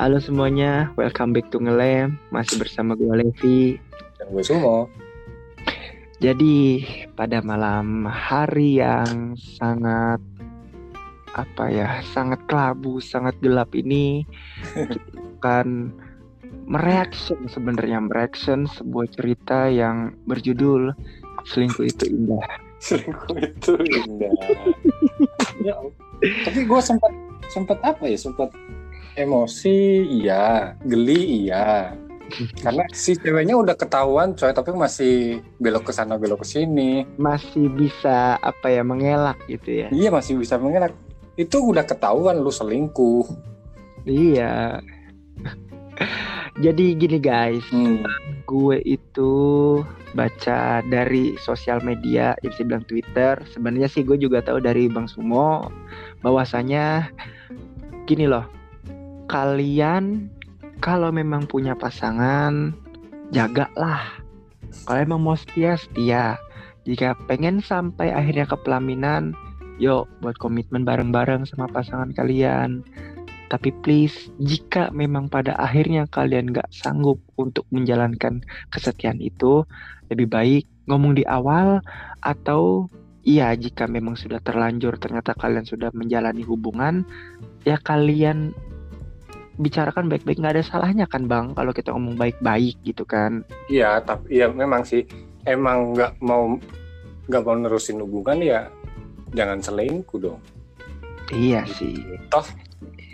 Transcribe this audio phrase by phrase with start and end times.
[0.00, 2.16] Halo semuanya, welcome back to Ngelem.
[2.32, 3.76] Masih bersama gue Levi.
[4.16, 4.88] Dan gue Sumo.
[6.24, 10.16] Jadi pada malam hari yang sangat
[11.36, 14.24] apa ya, sangat kelabu, sangat gelap ini
[15.36, 15.92] akan
[16.64, 20.96] mereaction sebenarnya mereaction sebuah cerita yang berjudul
[21.44, 22.48] selingkuh itu indah.
[22.80, 24.32] Selingkuh itu indah.
[25.60, 25.76] ya,
[26.48, 27.12] tapi gue sempat
[27.52, 28.48] sempat apa ya, sempat
[29.16, 31.94] emosi iya, geli iya.
[32.62, 37.02] Karena si ceweknya udah ketahuan coy, tapi masih belok ke sana belok ke sini.
[37.18, 39.88] Masih bisa apa ya mengelak gitu ya.
[39.90, 40.94] Iya masih bisa mengelak.
[41.34, 43.26] Itu udah ketahuan lu selingkuh.
[44.06, 44.78] Iya.
[46.64, 48.02] Jadi gini guys, Hmm.
[48.50, 49.32] gue itu
[50.12, 53.38] baca dari sosial media, ya bisa bilang Twitter.
[53.54, 55.70] Sebenarnya sih gue juga tahu dari Bang Sumo
[56.20, 57.08] bahwasanya
[58.10, 58.59] gini loh.
[59.30, 60.26] Kalian
[60.82, 62.74] kalau memang punya pasangan,
[63.30, 64.18] jagalah.
[64.82, 66.34] Kalau emang mau setia, setia.
[66.82, 69.38] Jika pengen sampai akhirnya ke pelaminan,
[69.78, 72.82] yuk buat komitmen bareng-bareng sama pasangan kalian.
[73.46, 78.42] Tapi please, jika memang pada akhirnya kalian gak sanggup untuk menjalankan
[78.74, 79.62] kesetiaan itu,
[80.10, 81.78] lebih baik ngomong di awal
[82.26, 82.90] atau
[83.22, 87.06] iya jika memang sudah terlanjur ternyata kalian sudah menjalani hubungan,
[87.62, 88.50] ya kalian
[89.58, 93.42] bicarakan baik-baik nggak ada salahnya kan bang kalau kita ngomong baik-baik gitu kan?
[93.66, 95.02] Iya, tapi ya memang sih
[95.48, 96.56] emang nggak mau
[97.26, 98.60] nggak mau nerusin hubungan ya
[99.34, 100.40] jangan selingkuh dong.
[101.30, 102.02] iya sih.
[102.26, 102.46] Toh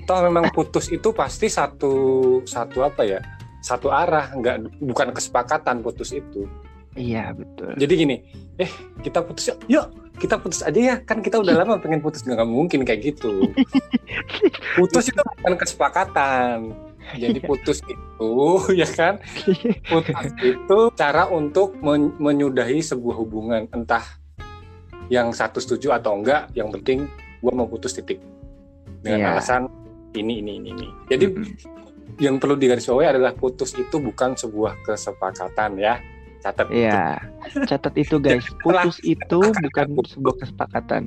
[0.08, 1.92] toh memang putus itu pasti satu
[2.48, 3.20] satu apa ya
[3.60, 6.48] satu arah nggak bukan kesepakatan putus itu.
[6.96, 7.76] Iya betul.
[7.76, 8.16] Jadi gini
[8.56, 8.70] eh
[9.04, 12.48] kita putus yuk yuk kita putus aja ya kan kita udah lama pengen putus nggak
[12.48, 13.52] mungkin kayak gitu
[14.76, 16.56] putus itu bukan kesepakatan.
[17.14, 18.30] Jadi putus itu
[18.80, 19.18] ya kan?
[19.86, 24.04] Putus itu cara untuk men- menyudahi sebuah hubungan entah
[25.06, 27.06] yang satu setuju atau enggak yang penting
[27.38, 28.18] gua mau putus titik.
[29.00, 29.28] Dengan Iya.
[29.38, 29.62] alasan
[30.12, 30.88] ini ini ini ini.
[31.06, 31.54] Jadi Mm-mm.
[32.18, 36.02] yang perlu digarisbawahi adalah putus itu bukan sebuah kesepakatan ya.
[36.36, 37.18] Catat Iya,
[37.66, 38.46] catat itu guys.
[38.62, 41.06] Putus itu bukan sebuah kesepakatan.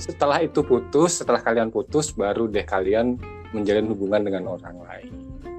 [0.00, 3.20] Setelah itu putus setelah kalian putus baru deh kalian
[3.52, 5.12] menjalin hubungan dengan orang lain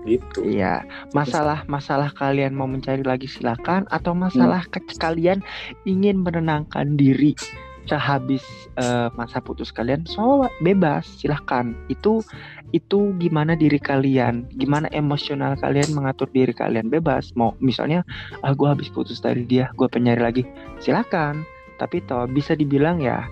[0.03, 0.83] gitu Iya,
[1.15, 5.39] masalah-masalah kalian mau mencari lagi silakan atau masalah ke- kalian
[5.87, 7.37] ingin menenangkan diri
[7.83, 8.43] sehabis
[8.79, 11.75] eh, masa putus kalian, so bebas silahkan.
[11.91, 12.23] Itu
[12.71, 17.35] itu gimana diri kalian, gimana emosional kalian mengatur diri kalian bebas.
[17.35, 18.07] Mau misalnya,
[18.41, 20.43] ah gue habis putus dari dia, gue penyari lagi,
[20.79, 21.43] silakan.
[21.75, 23.27] Tapi toh bisa dibilang ya,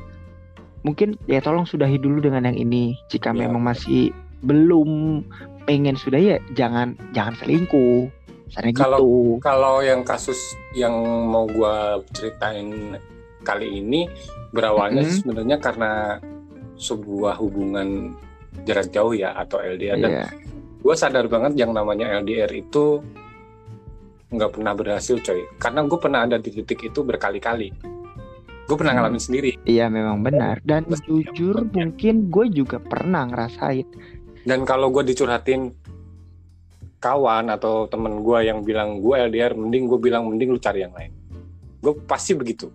[0.82, 2.98] mungkin ya tolong sudahi dulu dengan yang ini.
[3.08, 3.46] Jika Ya.
[3.46, 4.10] memang masih
[4.42, 5.22] belum
[5.64, 8.10] pengen sudah ya jangan jangan selingkuh
[8.50, 10.36] Misalnya Kalau- gitu kalau yang kasus
[10.74, 10.92] yang
[11.24, 12.98] mau gua ceritain
[13.42, 14.10] kali ini
[14.50, 15.18] berawalnya Mm-mm.
[15.22, 15.92] sebenarnya karena
[16.76, 18.12] sebuah hubungan
[18.66, 20.26] jarak jauh ya atau LDR dan Iya.
[20.82, 23.00] gue sadar banget yang namanya LDR itu
[24.28, 27.70] nggak pernah berhasil coy karena gue pernah ada di titik itu berkali-kali
[28.62, 29.02] gue pernah Hmm.
[29.04, 33.88] ngalamin sendiri Iya memang benar dan Terus- jujur mungkin gue juga pernah ngerasain
[34.44, 35.74] dan kalau gue dicurhatin
[36.98, 40.94] kawan atau temen gue yang bilang gue LDR mending gue bilang mending lu cari yang
[40.94, 41.10] lain
[41.82, 42.70] gue pasti begitu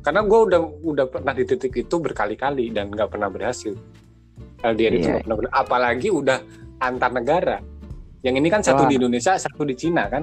[0.00, 3.74] karena gue udah udah pernah di titik itu berkali-kali dan nggak pernah berhasil
[4.62, 5.12] LDR itu Iya.
[5.12, 5.58] nggak pernah berhasil.
[5.58, 6.38] apalagi udah
[6.78, 7.56] antar negara
[8.22, 8.88] yang ini kan satu Wah.
[8.88, 10.22] di Indonesia satu di Cina kan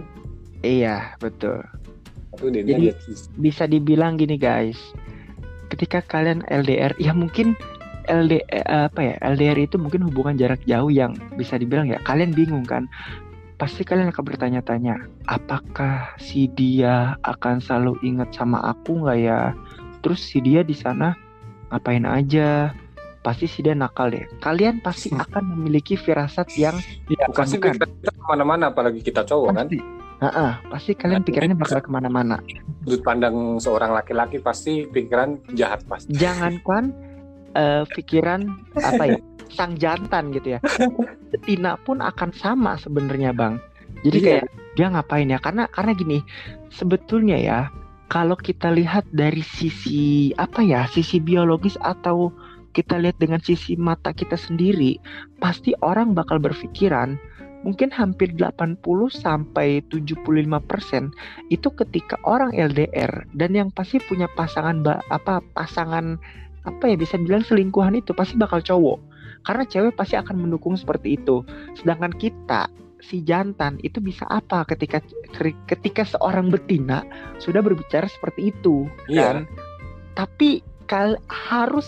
[0.62, 1.60] iya betul
[2.36, 2.94] Jadi-
[3.38, 4.78] bisa dibilang gini guys.
[5.68, 7.58] Ketika kalian LDR ya mungkin
[8.04, 12.30] LD eh, apa ya LDR itu mungkin hubungan jarak jauh yang bisa dibilang ya kalian
[12.30, 12.86] bingung kan.
[13.56, 19.56] Pasti kalian akan bertanya-tanya apakah si dia akan selalu ingat sama aku nggak ya?
[20.04, 21.16] Terus si dia di sana
[21.70, 22.76] ngapain aja?
[23.24, 24.28] Pasti si dia nakal deh.
[24.44, 25.24] Kalian pasti Hmm.
[25.24, 26.76] akan memiliki firasat yang
[27.08, 27.80] Iya, Bukan, pasti bukan.
[27.80, 29.68] ke mana-mana apalagi kita cowok kan
[30.24, 32.40] Heeh, pasti kalian Nah, pikirannya bakal ke mana-mana.
[32.84, 36.12] sudut pandang seorang laki-laki pasti pikiran jahat pasti.
[36.16, 36.92] Jangankan
[37.56, 38.48] uh, pikiran
[38.80, 39.20] apa ya
[39.52, 40.60] sang jantan gitu ya.
[41.32, 43.60] Betina pun akan sama sebenarnya bang.
[44.04, 44.28] Jadi Iya.
[44.28, 45.40] kayak dia ngapain ya?
[45.40, 46.20] Karena karena gini
[46.72, 47.60] sebetulnya ya
[48.08, 52.32] kalau kita lihat dari sisi apa ya sisi biologis atau
[52.74, 54.98] kita lihat dengan sisi mata kita sendiri
[55.38, 57.16] pasti orang bakal berpikiran
[57.64, 58.80] mungkin hampir 80
[59.12, 61.12] sampai 75%
[61.50, 66.20] itu ketika orang LDR dan yang pasti punya pasangan apa pasangan
[66.64, 69.00] apa ya bisa bilang selingkuhan itu pasti bakal cowok.
[69.44, 71.44] Karena cewek pasti akan mendukung seperti itu.
[71.76, 72.72] Sedangkan kita
[73.04, 75.04] si jantan itu bisa apa ketika
[75.68, 77.04] ketika seorang betina
[77.44, 79.24] sudah berbicara seperti itu Iya.
[79.28, 79.38] kan?
[80.16, 81.88] Tapi kal harus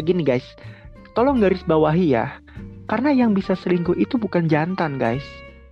[0.00, 0.44] gini guys
[1.14, 2.38] tolong garis bawahi ya
[2.84, 5.24] karena yang bisa selingkuh itu bukan jantan guys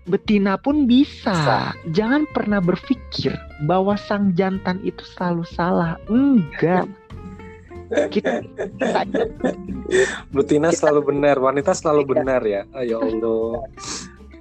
[0.03, 1.31] betina pun bisa.
[1.31, 1.61] Bisa.
[1.95, 6.91] jangan pernah berpikir bahwa sang jantan itu selalu salah enggak
[8.11, 9.05] kita, kita
[10.33, 12.11] Betina Kita- selalu benar, wanita selalu Iya.
[12.17, 12.63] benar ya.
[12.73, 13.69] Ah, ya Allah.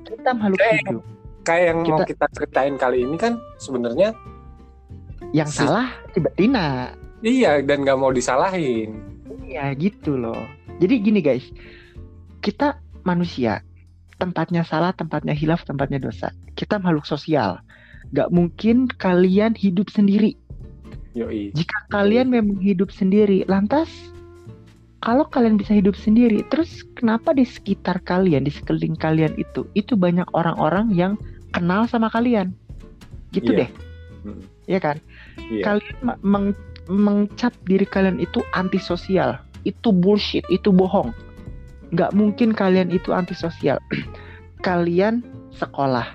[0.02, 1.04] kita makhluk Kayak- hidup
[1.42, 4.14] Kayak yang mau Kita- kita ceritain kali ini kan sebenarnya
[5.32, 8.98] yang Si- salah si betina iya dan nggak mau disalahin.
[9.46, 10.38] Ya gitu loh.
[10.78, 11.46] Jadi gini guys,
[12.42, 13.62] kita manusia,
[14.18, 16.34] tempatnya salah, tempatnya hilaf, tempatnya dosa.
[16.58, 17.62] Kita makhluk sosial.
[18.12, 20.36] Gak mungkin kalian hidup sendiri.
[21.14, 21.54] Yoi.
[21.54, 23.88] Jika kalian memang hidup sendiri, lantas
[25.02, 29.98] kalau kalian bisa hidup sendiri, terus kenapa di sekitar kalian, di sekeliling kalian itu, itu
[29.98, 31.18] banyak orang-orang yang
[31.52, 32.54] kenal sama kalian?
[33.34, 33.66] Gitu Iya.
[33.66, 33.70] deh,
[34.28, 34.42] Hmm.
[34.70, 34.98] ya kan?
[35.52, 35.64] Iya.
[35.68, 41.14] kalian meng- mengcap diri kalian itu antisosial itu bullshit itu bohong
[41.92, 43.78] nggak mungkin kalian itu antisosial.
[44.66, 45.24] Kalian
[45.56, 46.08] sekolah.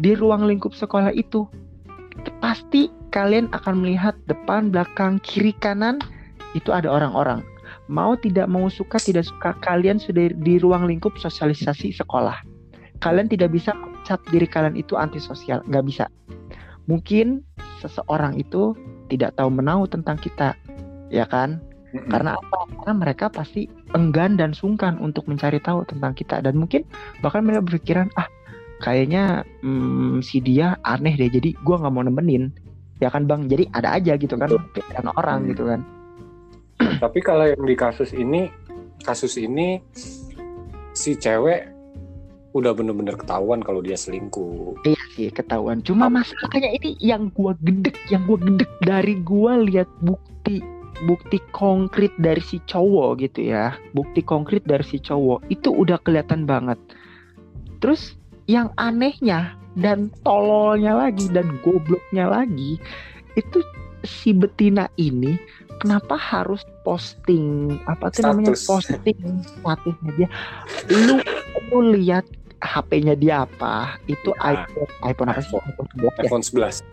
[0.00, 1.46] Di ruang lingkup sekolah itu
[2.40, 6.00] pasti kalian akan melihat depan belakang kiri kanan
[6.56, 7.44] itu ada orang-orang.
[7.90, 12.38] Mau tidak mau suka tidak suka kalian sudah di ruang lingkup sosialisasi sekolah.
[13.02, 15.62] Kalian tidak bisa mencap diri kalian itu antisosial.
[15.66, 16.04] Nggak bisa.
[16.86, 17.42] Mungkin
[17.82, 18.74] seseorang itu
[19.10, 20.54] tidak tahu menau tentang kita.
[21.10, 21.58] Ya kan
[21.90, 22.70] Karena apa?
[22.70, 23.66] Karena mereka pasti
[23.98, 26.38] enggan dan sungkan untuk mencari tahu tentang kita.
[26.38, 26.86] Dan mungkin
[27.18, 28.30] bahkan mereka berpikiran ah
[28.78, 32.54] kayaknya hmm, si dia aneh deh jadi gua nggak mau nemenin.
[33.02, 33.48] Ya kan bang?
[33.50, 35.50] Jadi ada aja gitu kan pikiran orang Hmm.
[35.50, 35.80] gitu kan.
[36.80, 38.48] Tapi kalau yang di kasus ini,
[39.04, 39.80] kasus ini
[40.96, 41.68] si cewek
[42.50, 44.74] udah bener-bener ketahuan kalau dia selingkuh.
[44.82, 45.80] iya sih ketahuan.
[45.86, 50.58] Cuma masalahnya ini yang gua gedek yang gua gedek dari gua lihat bukti
[51.04, 53.76] bukti konkret dari si cowok gitu ya.
[53.92, 55.46] Bukti konkret dari si cowok.
[55.48, 56.76] Itu udah kelihatan banget.
[57.80, 62.76] Terus yang anehnya dan tololnya lagi dan gobloknya lagi
[63.38, 63.62] itu
[64.02, 65.38] si betina ini
[65.78, 68.52] kenapa harus posting apa tuh namanya?
[68.58, 69.16] Posting
[69.46, 70.28] statusnya dia
[70.90, 71.22] lu
[71.70, 72.26] lu lihat
[72.60, 73.96] HP-nya dia apa?
[74.04, 74.66] Itu Ya.
[74.68, 75.56] iPhone iPhone apa sih?
[75.56, 76.24] iPhone 11 ya?
[76.26, 76.84] iPhone 11.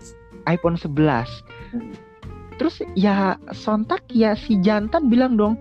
[0.47, 1.91] iPhone 11 Hmm.
[2.57, 5.55] Terus ya sontak ya si jantan bilang dong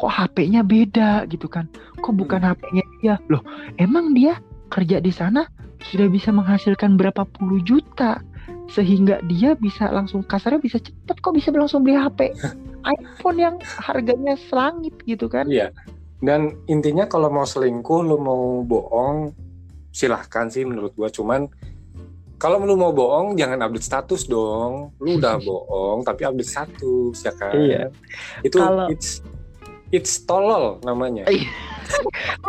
[0.00, 1.28] kok HP-nya beda?
[1.28, 1.68] gitu kan.
[2.00, 3.14] Kok bukan HP-nya dia?
[3.28, 3.44] Loh
[3.76, 4.40] emang dia
[4.72, 5.44] kerja di sana
[5.92, 8.24] sudah bisa menghasilkan berapa puluh juta
[8.70, 12.32] sehingga dia bisa langsung kasarnya bisa cepet kok bisa langsung beli HP
[12.86, 15.44] iPhone yang harganya selangit gitu kan.
[15.50, 15.74] Iya.
[16.20, 19.32] Dan intinya kalau mau selingkuh, lu mau bohong,
[19.88, 21.08] silahkan sih menurut gua.
[21.08, 21.48] Cuman
[22.40, 24.96] kalau lu mau bohong, jangan update status dong.
[24.96, 27.52] Lu udah bohong, tapi update status ya kan.
[27.52, 27.82] Iya.
[28.40, 29.20] Itu Kalau- it's
[29.90, 31.28] it's tolol namanya.
[31.28, 31.50] Iya.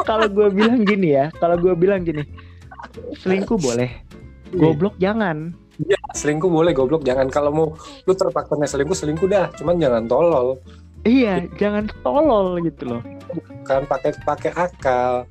[0.05, 2.21] kalau gue bilang gini ya kalau gue bilang gini
[3.17, 3.89] selingkuh boleh
[4.53, 5.49] goblok jangan
[5.81, 7.01] Iya, selingkuh boleh goblok.
[7.01, 7.67] Jangan kalau mau
[8.05, 9.49] lu terpaksa selingkuh, selingkuh dah.
[9.57, 10.61] Cuman jangan tolol.
[11.01, 13.01] iya jangan tolol gitu loh
[13.67, 15.27] Kan pakai pakai akal.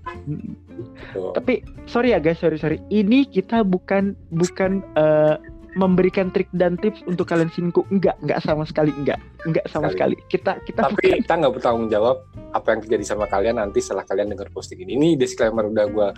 [1.12, 1.36] Tuh.
[1.36, 5.36] tapi sorry ya guys sorry sorry ini kita bukan bukan eh,
[5.78, 10.18] memberikan trik dan tips untuk kalian selingkuh enggak enggak sama sekali enggak enggak sama Sekali.
[10.18, 14.02] sekali kita kita Tapi kita nggak bertanggung jawab apa yang terjadi sama kalian nanti setelah
[14.08, 14.98] kalian dengar posting ini.
[14.98, 16.08] Ini disclaimer udah gua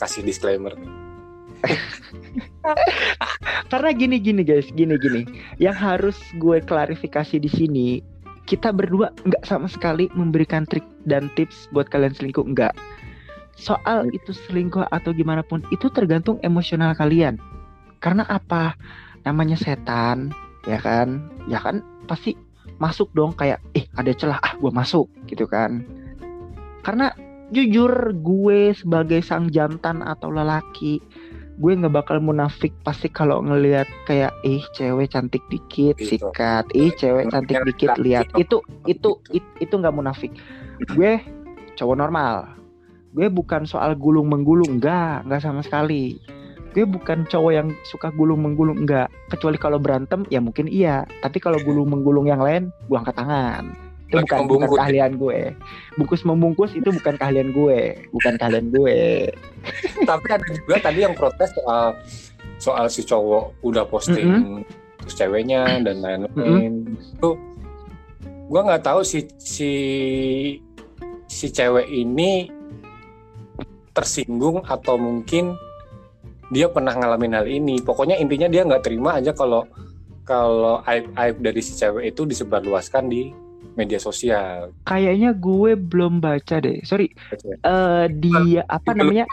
[0.00, 0.74] kasih disclaimer.
[3.72, 5.24] karena gini gini guys gini gini
[5.56, 7.88] yang harus gue klarifikasi di sini
[8.46, 12.74] kita berdua nggak sama sekali memberikan trik dan tips buat kalian selingkuh enggak
[13.56, 17.40] soal itu selingkuh atau gimana pun itu tergantung emosional kalian.
[18.04, 18.76] Karena apa?
[19.24, 20.30] Namanya setan
[20.68, 21.24] ya kan?
[21.48, 22.36] Ya kan pasti
[22.76, 25.82] masuk dong kayak eh ada celah ah gue masuk gitu kan.
[26.84, 27.10] Karena
[27.50, 31.00] jujur gue sebagai sang jantan atau lelaki
[31.56, 36.20] gue nggak bakal munafik pasti kalau ngelihat kayak ih cewek cantik dikit Gitu.
[36.20, 36.68] sikat.
[36.76, 37.88] Ih cewek cantik Yang dikit.
[37.96, 38.26] lihat.
[38.36, 38.60] Itu.
[38.86, 40.32] itu itu it- itu nggak munafik.
[40.92, 41.16] Gue
[41.74, 42.52] cowok normal.
[43.16, 46.20] Gue bukan soal gulung menggulung enggak enggak sama sekali.
[46.76, 51.08] Gue bukan cowok yang suka gulung menggulung enggak kecuali kalau berantem ya mungkin iya.
[51.24, 53.72] Tapi kalau gulung menggulung yang lain gue angkat tangan
[54.06, 54.78] itu Lagi bukan bukan membungkus.
[54.78, 55.38] keahlian gue
[55.98, 57.78] bungkus membungkus itu bukan keahlian gue
[58.14, 58.98] bukan keahlian gue
[60.08, 61.98] Tapi ada juga tadi yang protes soal
[62.56, 64.62] soal si cowok udah posting
[65.02, 66.98] terus ceweknya dan lain-lain.
[66.98, 67.38] Itu
[68.50, 69.72] gua nggak tahu si si
[71.26, 72.50] si cewek ini
[73.94, 75.54] tersinggung atau mungkin
[76.50, 77.78] dia pernah ngalamin hal ini.
[77.82, 79.66] Pokoknya intinya dia nggak terima aja kalau
[80.26, 83.30] kalau aib-aib dari si cewek itu disebarluaskan di
[83.76, 84.72] media sosial.
[84.88, 87.12] kayaknya gue belum baca deh sorry
[87.44, 89.28] eh dia apa namanya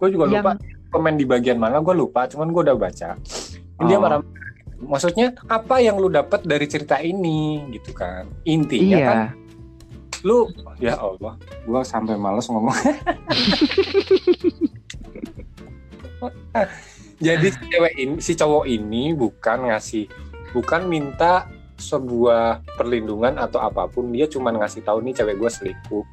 [0.00, 0.56] Gue juga yang lupa
[0.90, 3.14] komen di bagian mana gue lupa, cuman gue udah baca.
[3.86, 4.02] Dia Oh.
[4.02, 4.24] marah.
[4.80, 8.26] Maksudnya apa yang lu dapat dari cerita ini gitu kan?
[8.48, 9.20] Intinya iya kan
[10.20, 11.32] lu ya Allah,
[11.64, 12.76] gua sampai males ngomong.
[17.20, 20.08] Jadi si cewek ini, si cowok ini bukan ngasih,
[20.52, 21.48] bukan minta
[21.80, 24.12] sebuah perlindungan atau apa pun.
[24.12, 26.04] Dia cuma ngasih tahu nih cewek gua selingkuh.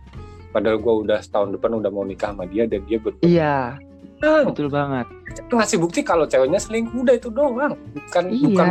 [0.55, 3.77] Padahal gua udah setahun depan udah mau nikah sama dia dan dia berbuat iya
[4.17, 5.05] betul banget
[5.53, 8.45] ngasih bukti kalau ceweknya selingkuh udah itu doang bukan Iya.
[8.49, 8.67] bukan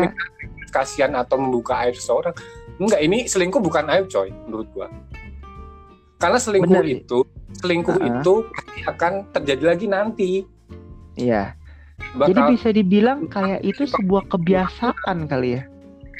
[0.74, 2.34] kasihan atau membuka aib seseorang
[2.82, 4.90] enggak ini selingkuh bukan aib coy menurut gua
[6.18, 6.98] karena selingkuh Bener.
[6.98, 7.18] itu
[7.62, 8.08] selingkuh Uh-uh.
[8.18, 10.30] itu pasti akan terjadi lagi nanti
[11.14, 11.54] iya
[12.18, 15.62] jadi bakal bisa dibilang kayak itu sebuah kebiasaan kali ya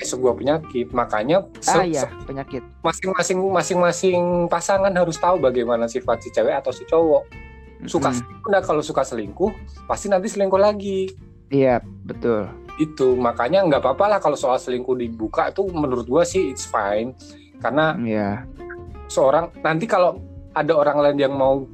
[0.04, 0.92] sebuah penyakit.
[0.92, 2.60] Makanya ah se- iya penyakit.
[2.84, 7.24] masing-masing masing-masing pasangan harus tahu bagaimana sifat si cewek atau si cowok.
[7.84, 8.20] Suka Mm-mm.
[8.20, 9.52] selingkuh nah kalau suka selingkuh
[9.88, 11.12] pasti nanti selingkuh lagi.
[11.48, 12.48] Iya betul.
[12.76, 17.16] Itu makanya nggak apa-apa lah kalau soal selingkuh dibuka itu menurut gua sih it's fine.
[17.60, 18.44] Karena iya.
[19.08, 20.20] seorang nanti kalau
[20.56, 21.68] ada orang lain yang mau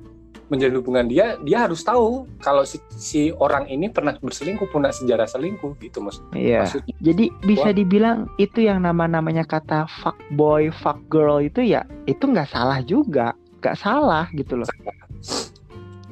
[0.53, 5.25] menjalin hubungan dia dia harus tahu kalau si, si orang ini pernah berselingkuh punya sejarah
[5.25, 6.69] selingkuh gitu maksud, iya.
[6.69, 7.77] Maksudnya jadi bisa Wah.
[7.81, 12.85] dibilang itu yang nama namanya kata fuck boy fuck girl itu ya itu nggak salah
[12.85, 13.33] juga.
[13.65, 14.69] Nggak salah gitu loh.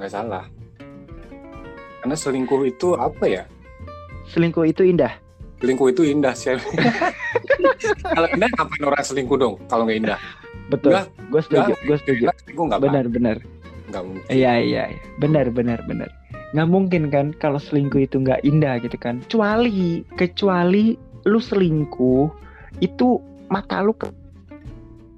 [0.01, 0.49] Nggak salah.
[2.01, 3.43] Karena selingkuh itu apa ya?
[4.33, 5.13] Selingkuh itu indah.
[5.61, 6.57] Selingkuh itu indah sih
[8.17, 10.19] kalau indah ngapain orang selingkuh dong kalau nggak indah?
[10.73, 10.97] Betul.
[11.29, 12.25] Gue setuju gue setuju.
[12.81, 13.60] Benar benar
[13.91, 15.01] nggak mungkin Iya iya iya.
[15.19, 16.09] benar benar benar.
[16.55, 19.21] Nggak mungkin kan kalau selingkuh itu nggak indah gitu kan.
[19.27, 20.95] Kecuali kecuali
[21.29, 22.31] lu selingkuh
[22.81, 23.19] itu
[23.51, 24.15] mata lu ke-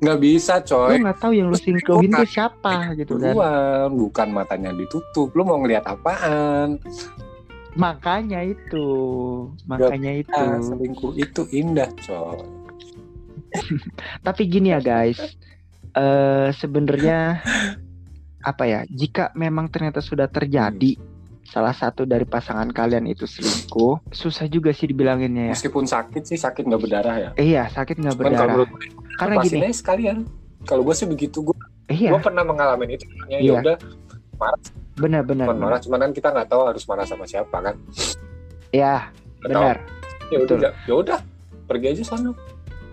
[0.02, 3.38] nggak bisa lu coy nggak tahu yang lu selingkuhin itu siapa gitu kan.
[3.38, 6.80] duluan bukan matanya ditutup lu mau ngelihat apaan
[7.72, 8.84] Makanya itu,
[9.64, 10.28] makanya itu.
[10.36, 12.44] Ah, selingkuh itu indah coy
[14.26, 15.16] Tapi gini ya guys,
[15.94, 17.40] eh sebenarnya
[18.42, 18.80] apa ya?
[18.86, 20.98] Jika memang ternyata sudah terjadi
[21.42, 25.52] salah satu dari pasangan kalian itu selingkuh, susah juga sih dibilanginnya ya.
[25.52, 28.54] meskipun sakit sih sakit nggak berdarah ya Eh, iya sakit nggak kalau berdarah.
[28.56, 28.66] gue,
[29.14, 30.16] Karena gini, sekalian
[30.62, 31.56] kalau gue sih begitu gue
[31.88, 33.52] iya gue pernah mengalami itu makanya Iya.
[33.52, 33.76] ya udah
[34.94, 35.46] benar-benar.
[35.46, 37.74] bukan marah cuman kan kita nggak tahu harus marah sama siapa kan
[38.70, 39.76] Ya benar.
[40.30, 41.18] ya udah ya udah
[41.66, 42.30] pergi aja sana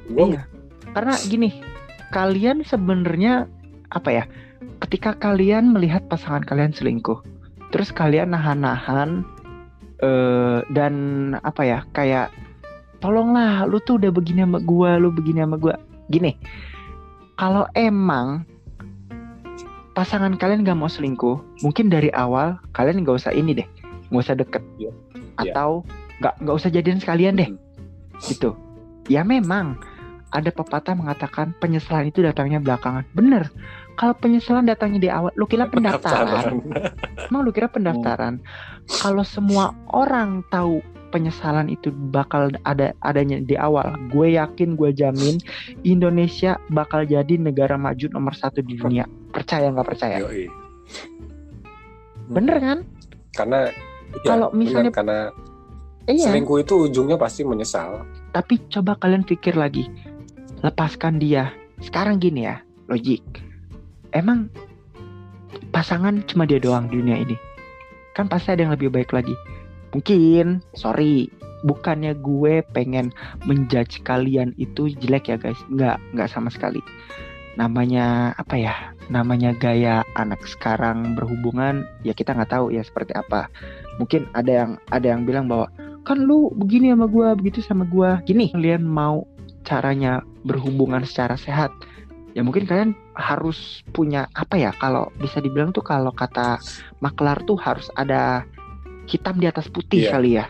[0.06, 0.42] gue Iya.
[0.90, 1.62] Karena gini,
[2.10, 3.46] kalian sebenarnya
[3.88, 4.24] apa ya?
[4.84, 7.22] Ketika kalian melihat pasangan kalian selingkuh,
[7.72, 9.24] terus kalian nahan-nahan
[10.00, 10.94] eh dan
[11.44, 11.80] apa ya?
[11.96, 12.32] Kayak
[13.00, 15.76] tolonglah, lu tuh udah begini sama gua, lu begini sama gua.
[16.12, 16.36] Gini.
[17.40, 18.44] Kalau emang
[19.96, 23.68] pasangan kalian gak mau selingkuh, mungkin dari awal kalian gak usah ini deh,
[24.12, 24.64] nggak usah deket.
[24.80, 24.92] Iya.
[25.40, 25.88] atau
[26.20, 28.28] nggak nggak usah jadian sekalian deh Hmm.
[28.28, 28.52] gitu.
[29.08, 29.80] Ya memang
[30.30, 33.06] ada pepatah mengatakan penyesalan itu datangnya belakangan.
[33.14, 33.50] Bener.
[34.00, 36.64] Kalau penyesalan datangnya di awal, lu kira pendaftaran.
[37.28, 38.40] Emang lu kira pendaftaran?
[38.88, 45.42] Kalau semua orang tahu penyesalan itu bakal ada adanya di awal, gue yakin, gue jamin
[45.84, 49.04] Indonesia bakal jadi negara maju nomor satu di dunia.
[49.36, 50.24] Percaya nggak percaya?
[50.24, 50.48] Yoi.
[52.30, 52.80] Bener kan?
[53.30, 53.70] karena
[54.26, 55.20] ya, Kalau misalnya- benar, karena
[56.10, 56.34] Iya.
[56.34, 58.02] selingkuh itu ujungnya pasti menyesal
[58.34, 59.86] Tapi coba kalian pikir lagi,
[60.64, 61.52] lepaskan dia.
[61.80, 62.60] Sekarang gini ya,
[62.92, 63.24] logik.
[64.12, 64.52] Emang
[65.72, 67.36] pasangan cuma dia doang di dunia ini?
[68.18, 69.36] Kan pasti ada yang lebih baik lagi.
[69.96, 71.32] Mungkin, sorry,
[71.64, 73.16] bukannya gue pengen
[73.48, 75.60] menjudge kalian itu jelek ya guys.
[75.72, 76.84] Nggak, nggak sama sekali.
[77.60, 83.52] namanya apa ya namanya gaya anak sekarang berhubungan ya kita nggak tahu ya seperti apa
[84.00, 85.68] mungkin ada yang ada yang bilang bahwa
[86.08, 89.28] kan lu begini sama gua begitu sama gua gini kalian mau
[89.70, 91.70] caranya berhubungan secara sehat
[92.34, 96.58] ya mungkin kalian harus punya apa ya kalau bisa dibilang tuh kalau kata
[97.06, 98.42] maklar tuh harus ada
[99.06, 100.12] hitam di atas putih Iya.
[100.18, 100.46] kali ya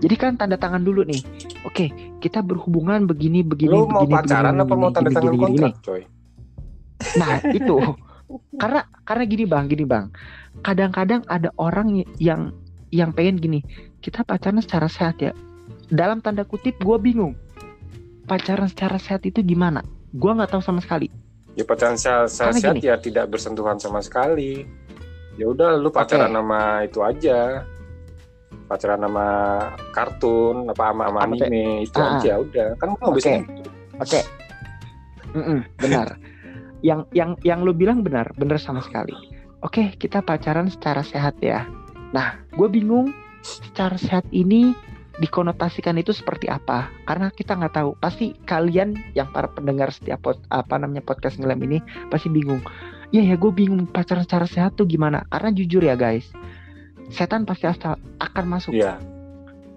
[0.00, 1.20] jadi kan tanda tangan dulu nih
[1.68, 5.16] oke kita berhubungan begini begini Lu mau begini, pacaran begini, apa mau begini, tanda gini,
[5.16, 5.44] tangan gini, gini.
[5.44, 6.02] kontrak, coy?
[7.18, 7.76] Nah itu
[8.60, 10.04] karena karena gini bang, gini bang.
[10.64, 12.52] Kadang-kadang ada orang yang
[12.92, 13.60] yang pengen gini.
[14.00, 15.32] Kita pacaran secara sehat ya.
[15.92, 17.36] Dalam tanda kutip gue bingung.
[18.26, 19.82] Pacaran secara sehat itu gimana?
[20.14, 21.10] Gue nggak tahu sama sekali.
[21.52, 22.88] Ya pacaran sehat, sehat, sehat gini.
[22.88, 24.64] ya tidak bersentuhan sama sekali.
[25.36, 26.38] Ya udah lu pacaran Oke.
[26.40, 27.40] sama itu aja.
[28.68, 29.26] Pacaran sama
[29.92, 32.68] kartun apa sama, anime itu Ah, aja udah.
[32.80, 33.16] Kan lu Oke.
[33.20, 33.70] bisa gitu.
[34.00, 34.20] Oke.
[35.36, 36.08] Mm-mm, benar.
[36.88, 39.12] yang yang yang lu bilang benar, benar sama sekali.
[39.62, 41.64] Oke, kita pacaran secara sehat ya.
[42.12, 43.12] Nah, gue bingung
[43.42, 44.74] secara sehat ini
[45.20, 46.88] dikonotasikan itu seperti apa?
[47.04, 47.90] Karena kita nggak tahu.
[48.00, 51.78] Pasti kalian yang para pendengar setiap pod, apa namanya podcast ngelem ini
[52.08, 52.64] pasti bingung.
[53.12, 55.28] Iya ya, gue bingung pacaran secara sehat tuh gimana?
[55.28, 56.32] Karena jujur ya guys,
[57.12, 58.96] setan pasti asal akan masuk Iya,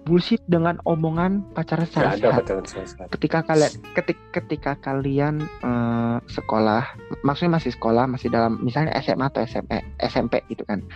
[0.06, 2.64] bullshit dengan omongan pacaran secara sehat sehat.
[2.88, 3.08] sehat.
[3.18, 6.86] ketika kalian ketik, ketika kalian eh, sekolah
[7.26, 10.86] maksudnya masih sekolah masih dalam misalnya SMA atau SMP SMP gitu kan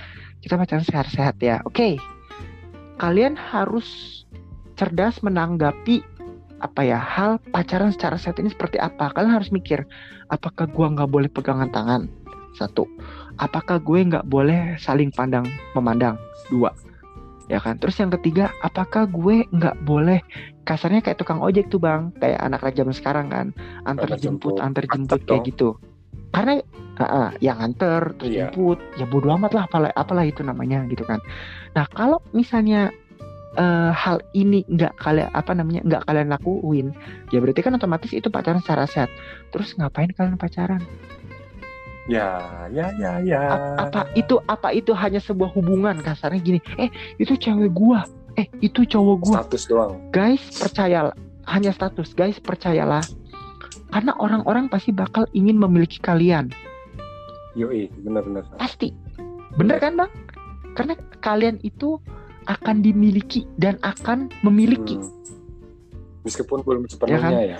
[0.40, 1.98] kita pacaran sehat-sehat ya oke
[3.02, 4.19] kalian harus
[4.80, 6.00] cerdas menanggapi
[6.64, 9.12] apa ya hal pacaran secara sehat ini seperti apa?
[9.12, 9.84] Kalian harus mikir
[10.32, 12.08] apakah gua nggak boleh pegangan tangan?
[12.56, 12.88] Satu.
[13.36, 15.46] Apakah gue nggak boleh saling pandang
[15.76, 16.18] memandang?
[16.48, 16.72] Dua.
[17.46, 17.78] Ya kan?
[17.78, 20.18] Terus yang ketiga apakah gue nggak boleh
[20.66, 22.10] kasarnya kayak tukang ojek tuh bang.
[22.18, 23.46] Kayak anak zaman sekarang kan?
[23.86, 25.78] Antar jemput antar jemput kayak gitu.
[26.34, 26.58] Karena
[26.98, 28.50] ah, ah, yang antar terus Iya.
[28.50, 31.22] jemput ya bodo amat lah apalah apalah itu namanya gitu kan.
[31.74, 32.90] Nah kalau misalnya
[33.58, 36.86] eh, hal ini nggak kalian apa namanya nggak kalian lakuin
[37.34, 39.10] ya berarti kan otomatis itu pacaran secara sehat.
[39.50, 40.82] Terus ngapain kalian pacaran?
[42.10, 43.40] Ya, ya, ya, ya.
[43.54, 46.02] A- apa itu apa itu hanya sebuah hubungan?
[46.02, 46.90] Kasarnya gini eh
[47.22, 48.02] itu cewek gua.
[48.34, 49.36] Eh itu cowok gua.
[49.46, 49.92] Status doang?
[50.10, 51.14] guys percayalah
[51.50, 52.14] hanya status.
[52.14, 53.02] Guys percayalah.
[53.90, 56.50] Karena orang-orang pasti bakal ingin memiliki kalian.
[57.58, 58.46] Yoi, bener-bener.
[58.54, 58.94] pasti.
[59.58, 60.10] Bener kan bang?
[60.78, 61.98] Karena kalian itu
[62.46, 65.08] akan dimiliki dan akan memiliki Hmm.
[66.20, 67.58] Meskipun belum sepenuhnya ya.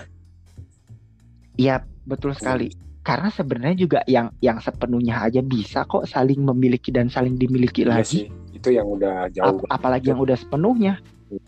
[1.57, 2.69] Iya betul sekali
[3.01, 7.89] karena sebenarnya juga yang yang sepenuhnya aja bisa kok saling memiliki dan saling dimiliki Iya
[7.97, 8.25] lagi sih.
[8.53, 9.65] Itu yang udah jauh.
[9.65, 11.01] Ap- apalagi yang udah sepenuhnya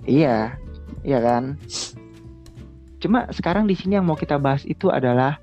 [0.08, 0.58] iya
[1.04, 1.60] iya kan
[2.98, 5.38] cuma sekarang di sini yang mau kita bahas itu adalah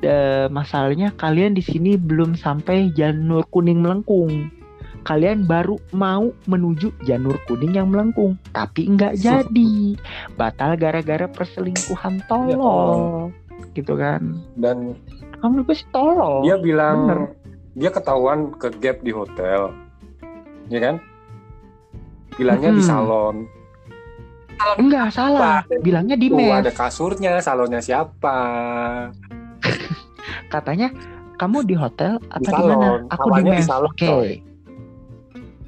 [0.00, 4.48] eh, masalahnya kalian di sini belum sampai janur kuning melengkung
[5.04, 9.96] kalian baru mau menuju janur kuning yang melengkung tapi nggak jadi
[10.34, 13.28] batal gara-gara perselingkuhan tolol
[13.72, 14.96] gitu kan Dan
[15.38, 17.20] kamu lebih sih tolol dia bilang bener.
[17.72, 19.74] dia ketahuan ke gap di hotel.
[20.66, 20.96] Ya kan?
[22.32, 22.88] Bilangnya di Mm-mm.
[22.88, 23.36] salon.
[24.74, 28.38] enggak salah bilangnya di mes ada kasurnya, salonnya siapa?
[30.48, 30.88] katanya
[31.34, 32.86] kamu di hotel apa Di di mana?
[32.86, 33.00] salon.
[33.10, 33.66] Aku di Awalnya di mes.
[33.66, 34.06] salon, Oke.
[34.06, 34.30] coy.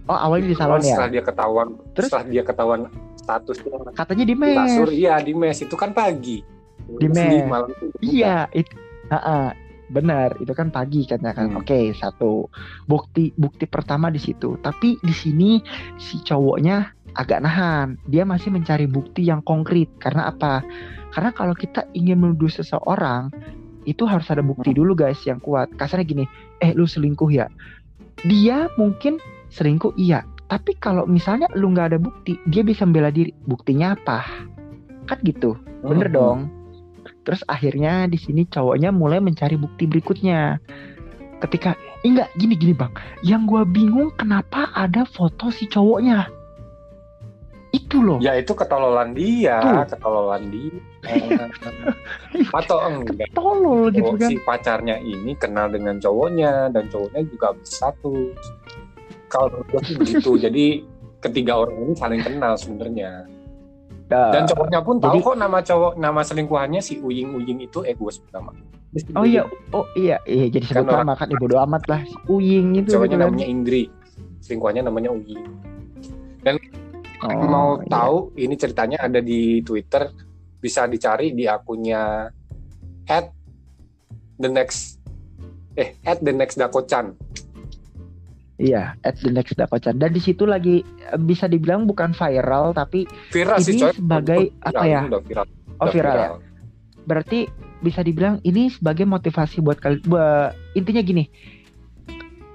[0.07, 0.95] Oh awalnya di salon ya.
[0.95, 2.09] Setelah dia ketahuan, Terus?
[2.11, 2.81] setelah dia ketahuan
[3.19, 4.55] statusnya Katanya di di mes.
[4.55, 6.38] kasur, iya di mes itu kan pagi.
[6.87, 7.42] Di mes.
[7.51, 7.87] malam itu.
[7.99, 8.75] Iya, itu
[9.90, 10.35] benar.
[10.38, 11.47] Itu kan pagi katanya kan.
[11.51, 11.61] Hmm.
[11.62, 12.47] Oke, satu.
[12.87, 14.55] Bukti bukti pertama di situ.
[14.62, 15.59] Tapi di sini
[15.99, 16.87] si cowoknya
[17.19, 17.99] agak nahan.
[18.07, 19.90] Dia masih mencari bukti yang konkret.
[19.99, 20.62] Karena apa?
[21.11, 23.31] Karena kalau kita ingin menuduh seseorang
[23.87, 25.71] itu harus ada bukti dulu guys yang kuat.
[25.79, 26.25] Kasarnya gini,
[26.62, 27.47] eh lu selingkuh ya.
[28.27, 30.23] Dia mungkin selingkuh iya.
[30.47, 33.35] Tapi kalau misalnya lu nggak ada bukti, dia bisa membela diri.
[33.45, 34.23] Buktinya apa?
[35.05, 35.59] Kan gitu.
[35.83, 36.15] Bener Hmm.
[36.15, 36.39] dong.
[37.27, 40.63] Terus akhirnya di sini cowoknya mulai mencari bukti berikutnya.
[41.37, 41.75] Ketika
[42.07, 46.31] "Ih, enggak gini gini bang, yang gua bingung kenapa ada foto si cowoknya.
[47.75, 48.19] Itu loh.
[48.23, 49.85] Ya itu ketololan dia, Tuh.
[49.91, 50.79] ketololan dia.
[52.57, 53.29] Atau enggak?
[53.35, 54.31] Tolol gitu Oh, kan.
[54.31, 58.33] si pacarnya ini kenal dengan cowoknya dan cowoknya juga satu.
[59.27, 60.31] Kalau menurut gue sih begitu.
[60.39, 60.67] Jadi
[61.23, 63.27] ketiga orang ini saling kenal sebenarnya.
[64.07, 64.31] Dah.
[64.31, 67.95] Dan cowoknya pun tahu jadi- kok nama cowok nama selingkuhannya si Uying Uying itu eh
[67.95, 68.55] gue sebut nama.
[69.19, 69.45] Oh iya,
[69.77, 72.95] oh iya, iya jadi sebut Kan nama kan ibu doa amat lah si Uying itu.
[72.95, 73.85] Cowoknya gitu namanya Indri.
[74.41, 75.43] Selingkuhannya namanya Uying.
[77.25, 77.89] Oh, mau iya.
[77.89, 80.12] tahu ini ceritanya ada di Twitter
[80.61, 82.29] bisa dicari di akunnya
[83.09, 83.27] at
[84.37, 85.01] the next
[85.81, 87.17] eh at the next Dako-chan.
[88.57, 89.97] Iya, at the next Dako-chan.
[89.97, 93.92] Dan di situ lagi eh, bisa dibilang bukan viral tapi Viral sih Ini coy.
[93.92, 95.01] sebagai Viral, apa ya?
[95.05, 95.47] Udah viral.
[95.47, 96.29] oh udah viral ya.
[97.05, 97.38] Berarti
[97.79, 100.03] bisa dibilang ini sebagai motivasi buat kalian.
[100.73, 101.29] Intinya gini,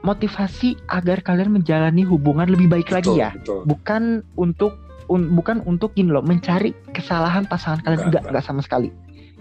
[0.01, 3.29] motivasi agar kalian menjalani hubungan lebih baik lagi Betul, ya.
[3.37, 3.61] Betul.
[3.63, 4.03] Bukan
[4.35, 4.73] untuk
[5.07, 8.31] un- bukan untuk gini loh mencari kesalahan pasangan kalian Enggak, enggak enggak.
[8.33, 8.89] enggak sama sekali.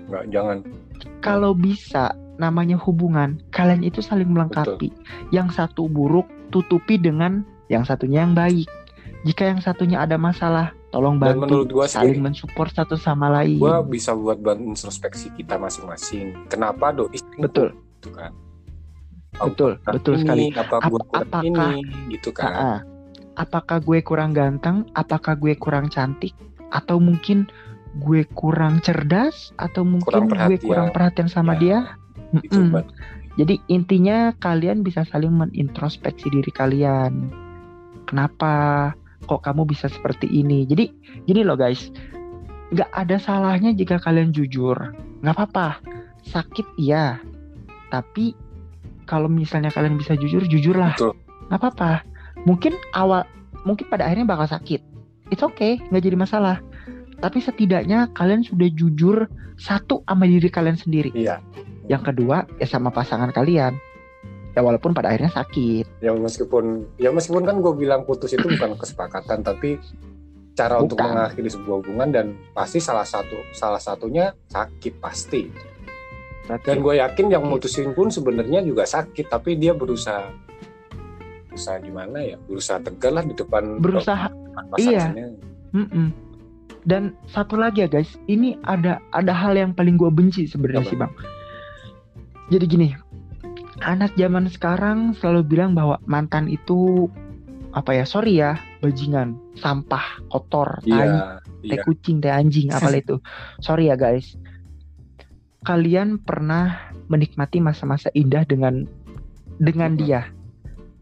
[0.07, 0.57] Nggak, jangan.
[1.21, 2.05] Kalau bisa
[2.37, 4.93] namanya hubungan kalian itu saling melengkapi.
[5.33, 8.67] Yang satu buruk tutupi dengan yang satunya yang baik.
[9.21, 13.57] Jika yang satunya ada masalah, tolong Dan bantu menurut gua saling mensupport satu sama lain.
[13.57, 16.35] gua bisa buat buat introspeksi kita masing-masing.
[16.49, 17.39] Kenapa selingkuh?
[17.39, 17.69] Betul.
[17.97, 18.33] Gitu kan.
[19.41, 20.45] Betul, Nah, betul ini, sekali.
[20.53, 22.53] Apa gua Ap- apakah- ini gitu kan.
[22.53, 22.81] Ah.
[23.37, 24.85] Apakah gue kurang ganteng?
[24.93, 26.37] Apakah gue kurang cantik?
[26.69, 27.49] Atau mungkin
[27.97, 29.55] gue kurang cerdas?
[29.57, 31.79] Atau mungkin Kurang gue kurang perhatian sama Ya, dia?
[32.45, 32.73] Itu Mm-mm.
[32.75, 32.87] buat
[33.41, 37.33] Jadi intinya kalian bisa saling menintrospeksi diri kalian.
[38.05, 38.93] Kenapa
[39.25, 40.69] kok kamu bisa seperti ini?
[40.69, 40.93] Jadi
[41.25, 41.89] gini loh guys,
[42.77, 44.77] nggak ada salahnya jika kalian jujur.
[45.25, 45.81] Nggak apa-apa,
[46.29, 47.17] sakit iya.
[47.89, 48.37] Tapi
[49.09, 51.01] kalau misalnya kalian bisa jujur, jujurlah.
[51.01, 51.17] Betul.
[51.49, 51.93] Nggak apa-apa.
[52.45, 53.25] Mungkin awal,
[53.65, 54.85] mungkin pada akhirnya bakal sakit.
[55.33, 56.61] It's okay, nggak jadi masalah.
[57.25, 61.09] Tapi setidaknya kalian sudah jujur satu sama diri kalian sendiri.
[61.17, 61.41] Iya.
[61.91, 63.75] Yang kedua ya sama pasangan kalian.
[64.55, 65.99] Ya walaupun pada akhirnya sakit.
[65.99, 69.83] Ya meskipun ya meskipun kan gue bilang putus itu bukan kesepakatan tapi
[70.55, 71.11] cara untuk Bukan.
[71.11, 75.51] mengakhiri sebuah hubungan dan pasti salah satu salah satunya sakit pasti.
[76.51, 77.55] Dan gue yakin yang Sakit.
[77.55, 80.35] mutusin pun sebenarnya juga sakit tapi dia berusaha
[81.47, 85.07] berusaha gimana ya berusaha tegar lah di depan berusaha depan iya.
[85.07, 85.27] pasangannya.
[85.71, 86.07] Mm-mm.
[86.83, 90.99] Dan satu lagi ya guys, ini ada ada hal yang paling gue benci sebenarnya sih
[90.99, 91.13] bang.
[92.51, 92.89] Jadi gini,
[93.87, 97.07] anak zaman sekarang selalu bilang bahwa mantan itu
[97.71, 101.85] apa ya sorry ya bajingan, sampah, kotor, tai, Iya, teh iya.
[101.87, 103.17] kucing, teh anjing, apalah itu.
[103.63, 104.35] Sorry ya guys.
[105.63, 108.89] Kalian pernah menikmati masa-masa indah dengan
[109.61, 110.27] dengan dia.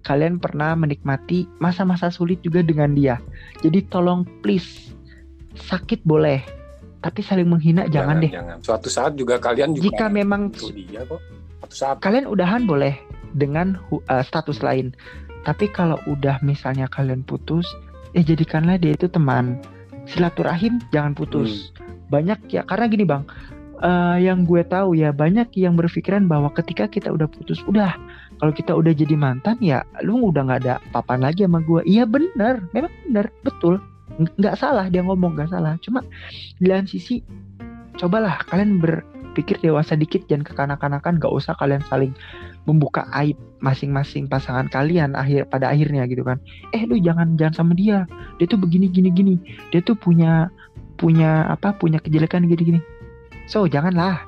[0.02, 3.22] Kalian pernah menikmati masa-masa sulit juga dengan dia.
[3.62, 4.92] Jadi tolong please
[5.58, 6.42] sakit boleh,
[6.98, 8.32] tapi saling menghina jangan, deh.
[8.32, 8.58] Jangan.
[8.62, 11.20] Suatu saat juga kalian juga Jika memang dia kok.
[11.62, 12.98] Suatu saat kalian udahan boleh
[13.34, 14.90] dengan eh, status lain.
[15.46, 17.64] Tapi kalau udah misalnya kalian putus,
[18.12, 19.62] eh jadikanlah dia itu teman.
[20.10, 21.70] Silaturahim jangan putus.
[22.10, 23.22] Banyak ya karena gini bang,
[23.78, 27.94] eh, yang gue tahu ya banyak yang berpikiran bahwa ketika kita udah putus, udah
[28.42, 31.86] kalau kita udah jadi mantan ya, lu udah nggak ada papan lagi sama gue.
[31.86, 33.78] Iya bener, memang bener, betul.
[34.18, 35.78] Ng- Nggak salah dia ngomong nggak salah.
[35.80, 36.02] Cuma
[36.58, 37.22] di lain sisi,
[37.98, 41.22] cobalah kalian berpikir dewasa dikit jangan kekanak-kanakan.
[41.22, 42.12] Gak usah kalian saling
[42.66, 46.38] membuka aib masing-masing pasangan kalian akhir pada akhirnya gitu kan.
[46.76, 48.04] Eh lu jangan jangan sama dia.
[48.38, 49.34] Dia tuh begini gini gini.
[49.72, 50.52] Dia tuh punya
[50.98, 51.74] punya apa?
[51.74, 52.80] Punya kejelekan gini gini.
[53.48, 54.22] So janganlah.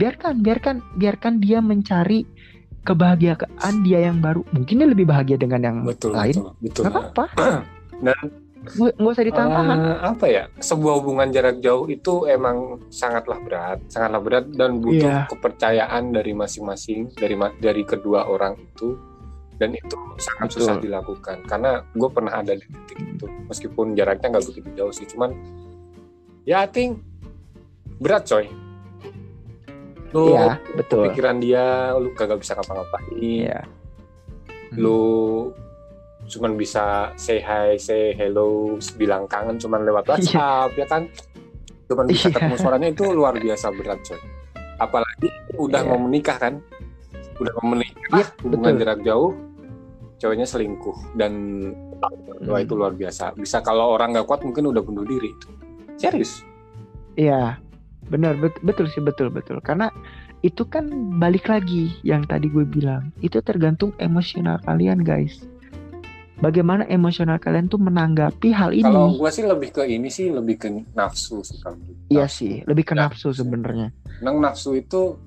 [0.00, 2.24] Biarkan biarkan biarkan dia mencari
[2.88, 4.40] kebahagiaan dia yang baru.
[4.56, 6.32] Mungkin dia lebih bahagia dengan yang betul lain.
[6.32, 6.82] betul betul.
[6.88, 7.24] Gak apa-apa.
[8.04, 8.16] Dan
[8.60, 9.78] Nggak usah ditahan.
[9.80, 15.00] Eh, apa ya sebuah hubungan jarak jauh itu emang sangatlah berat sangatlah berat dan butuh
[15.00, 15.24] Iya.
[15.26, 19.00] kepercayaan dari masing-masing dari ma- dari kedua orang itu
[19.56, 20.56] dan itu sangat Betul.
[20.60, 25.06] susah dilakukan karena gue pernah ada di titik itu meskipun jaraknya nggak begitu jauh sih
[25.06, 25.32] cuman
[26.44, 27.00] ya I think
[27.96, 28.44] berat coy
[30.10, 31.08] lu Iya, betul.
[31.08, 33.58] pikiran dia lu kagak bisa ngapa-ngapain Iya.
[34.72, 35.48] lu
[36.30, 41.10] cuman bisa say hi, say hello, bilang kangen cuman lewat WhatsApp ya kan.
[41.90, 42.38] Cuman bisa Iya.
[42.38, 44.20] ketemu suaranya itu luar biasa berat coy.
[44.78, 45.90] Apalagi udah Iya.
[45.90, 46.62] mau menikah kan.
[47.36, 48.80] Udah mau menikah, Iya, hubungan betul.
[48.86, 49.30] jarak jauh,
[50.16, 51.32] cowoknya selingkuh dan
[51.98, 52.56] Hmm.
[52.56, 53.34] itu luar biasa.
[53.34, 55.34] Bisa kalau orang nggak kuat mungkin udah bunuh diri.
[55.98, 56.46] Serius.
[57.18, 57.58] Iya,
[58.06, 59.58] benar bet- betul sih betul betul.
[59.60, 59.90] Karena
[60.40, 60.88] itu kan
[61.20, 63.12] balik lagi yang tadi gue bilang.
[63.20, 65.44] Itu tergantung emosional kalian guys.
[66.40, 68.80] Bagaimana emosional kalian tuh menanggapi hal ini?
[68.82, 71.76] Kalau gua sih lebih ke ini sih lebih ke nafsu sih kalau.
[72.08, 73.06] Iya sih, lebih ke Ya.
[73.06, 73.92] nafsu sebenarnya.
[74.24, 75.20] Nang nafsu itu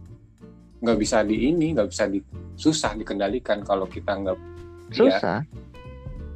[0.81, 2.17] nggak bisa di ini, nggak bisa di
[2.57, 4.37] susah dikendalikan kalau kita nggak
[4.89, 5.39] Iya, Susah.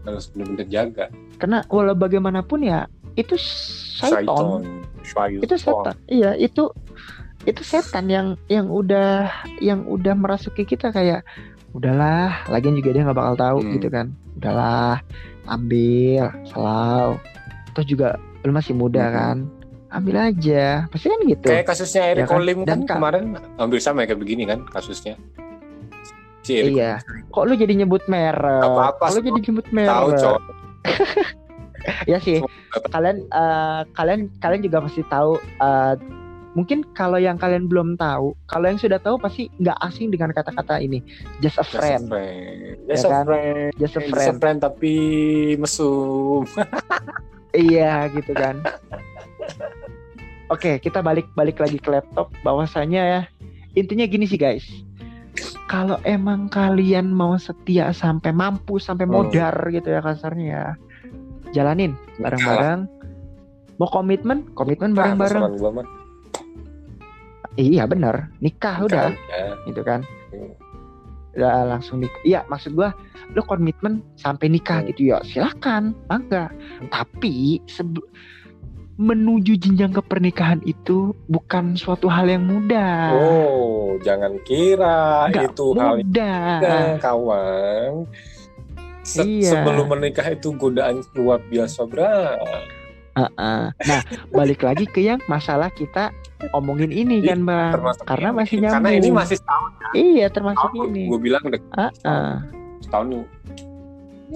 [0.01, 1.05] harus benar-benar jaga.
[1.37, 4.61] Karena walau bagaimanapun ya itu syaiton.
[5.01, 5.41] Syaiton.
[5.41, 5.95] Itu setan.
[6.05, 6.69] Iya, itu
[7.45, 9.25] itu setan yang yang udah
[9.57, 11.25] yang udah merasuki kita kayak
[11.73, 13.73] udahlah, lagian juga dia nggak bakal tahu Hmm.
[13.73, 14.07] gitu kan.
[14.37, 15.01] Udahlah,
[15.45, 17.17] ambil, selau.
[17.73, 18.07] Terus juga
[18.41, 19.13] lu masih muda Hmm.
[19.13, 19.37] kan.
[19.87, 20.85] Ambil aja.
[20.87, 21.47] Pasti kan gitu.
[21.47, 22.37] Kayak kasusnya Eric Ya kan?
[22.37, 23.23] Olim kan kemarin
[23.55, 25.15] hampir sama kayak begini kan kasusnya.
[26.43, 26.99] Ciri Iya.
[27.27, 28.61] Kok lu jadi nyebut merek?
[28.61, 29.91] Gak apa-apa, Kok lu jadi nyebut merek?
[29.91, 30.41] tahu cowok.
[32.11, 32.43] ya sih
[32.89, 35.93] kalian eh, kalian kalian juga pasti tahu eh,
[36.57, 40.81] mungkin kalau yang kalian belum tahu kalau yang sudah tahu pasti nggak asing dengan kata-kata
[40.81, 41.05] ini
[41.37, 42.57] just a Just a friend friend.
[42.81, 43.23] Ya Just a kan?
[43.23, 43.69] friend.
[43.77, 44.93] just a Just a friend friend tapi
[45.55, 46.49] mesum.
[47.69, 48.57] iya gitu kan
[50.47, 53.21] oke kita balik balik lagi ke laptop bahwasanya ya
[53.73, 54.65] intinya gini sih guys
[55.67, 59.13] kalau emang kalian mau setia sampai mampu sampai Hmm.
[59.13, 60.63] modar gitu ya kasarnya ya
[61.53, 62.89] jalanin bareng-bareng
[63.77, 65.85] mau komitmen komitmen bareng-bareng mah.
[67.57, 69.57] Iya bener nikah udah Ya.
[69.65, 70.53] gitu kan Hmm.
[71.33, 72.93] udah langsung nikah iya maksud gua
[73.29, 74.89] lo komitmen sampai nikah Hmm.
[74.89, 76.53] gitu ya silakan mangga
[76.87, 77.61] tapi
[78.97, 85.97] menuju jenjang ke pernikahan itu bukan suatu hal yang mudah Oh, jangan kira itu hal
[85.97, 87.91] yang mudah mudah, kawan.
[89.05, 89.61] Se- Iya.
[89.63, 91.85] Sebelum menikah itu godaan luar biasa,
[93.17, 93.27] Bra.
[93.27, 93.63] Heeh.
[93.83, 94.01] nah
[94.31, 96.13] balik lagi ke yang masalah kita
[96.51, 98.37] omongin ini kan bang Termasuk karena ini.
[98.37, 99.69] masih nyambung Karena ini masih setahun.
[99.93, 102.31] iya termasuk ini Gue bilang dek, Heeh.
[102.79, 103.07] setahun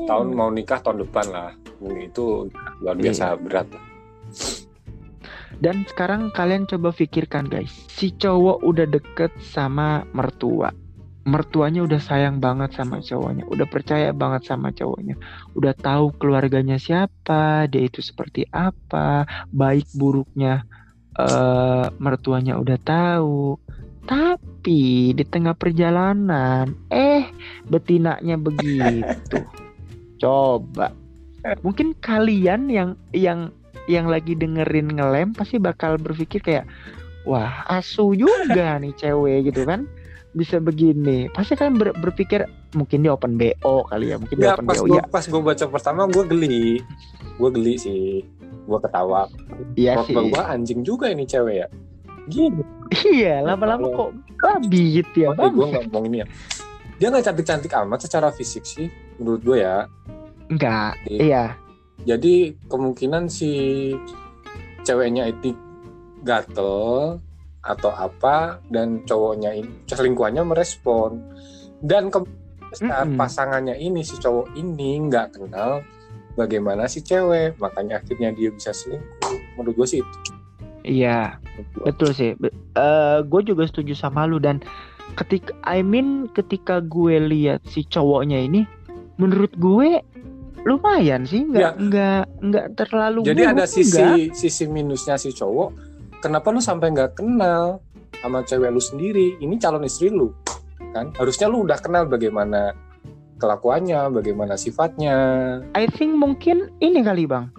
[0.01, 1.51] tahun mau nikah tahun depan lah.
[1.99, 2.47] Itu
[2.79, 3.03] luar Iya.
[3.03, 3.67] biasa berat.
[5.57, 10.73] Dan sekarang kalian coba pikirkan guys, si cowok udah deket sama mertua.
[11.21, 15.13] Mertuanya udah sayang banget sama cowoknya, udah percaya banget sama cowoknya,
[15.53, 20.65] udah tahu keluarganya siapa, dia itu seperti apa, baik buruknya
[21.11, 23.59] eh mertuanya udah tahu.
[24.01, 27.29] Tapi di tengah perjalanan, eh
[27.69, 29.45] betinanya begitu.
[30.17, 30.89] Coba.
[31.61, 33.53] Mungkin kalian yang yang
[33.89, 36.65] yang lagi dengerin ngelem pasti bakal berpikir kayak
[37.25, 39.89] wah asu juga nih cewek gitu kan
[40.31, 44.53] bisa begini pasti kan ber- berpikir mungkin dia open bo kali ya mungkin dia Ya,
[44.55, 46.79] open pas bo gue ya pas gue baca pertama gue geli,
[47.35, 48.23] gue geli sih,
[48.63, 49.27] gue ketawa.
[49.75, 51.67] iya sih gue anjing juga ini cewek ya.
[52.25, 52.63] Gini,
[53.11, 56.27] iya lama-lama kok babi gitu ya gue bang nggak ngomong ini ya.
[56.95, 59.83] Dia nggak cantik-cantik amat secara fisik sih, menurut gue ya.
[60.47, 61.19] enggak Iya.
[61.19, 61.43] iya
[62.01, 62.33] Jadi
[62.65, 63.51] kemungkinan si
[64.81, 65.53] ceweknya itu
[66.21, 67.19] gatel
[67.61, 71.21] atau apa dan cowoknya ini selingkuhannya merespon.
[71.81, 72.21] Dan ke
[72.71, 73.17] besar Mm-mm.
[73.17, 75.81] pasangannya ini si cowok ini nggak kenal
[76.33, 79.35] bagaimana si cewek makanya akhirnya dia bisa selingkuh.
[79.57, 80.31] Menurut gue sih itu.
[80.81, 81.37] Iya
[81.77, 82.33] betul sih.
[83.27, 84.41] Gue juga setuju sama lu.
[84.41, 84.63] Dan
[85.13, 88.65] ketika I mean ketika gue lihat si cowoknya ini
[89.21, 90.01] menurut gue
[90.63, 91.45] lumayan sih.
[91.45, 91.69] Nggak Ya.
[91.77, 93.69] nggak nggak terlalu jadi buruk, ada enggak.
[93.69, 95.90] sisi sisi minusnya si cowok
[96.21, 97.81] kenapa lu sampai nggak kenal
[98.21, 99.35] sama cewek lu sendiri?
[99.41, 100.29] Ini calon istri lu
[100.93, 101.09] kan?
[101.17, 102.77] Harusnya lu udah kenal bagaimana
[103.41, 105.17] kelakuannya bagaimana sifatnya.
[105.73, 107.49] I think mungkin ini kali bang.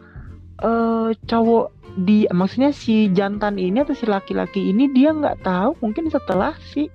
[0.63, 6.09] Eh cowok di maksudnya si jantan ini atau si laki-laki ini dia nggak tahu mungkin
[6.09, 6.89] setelah si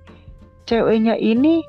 [0.66, 1.62] ceweknya ini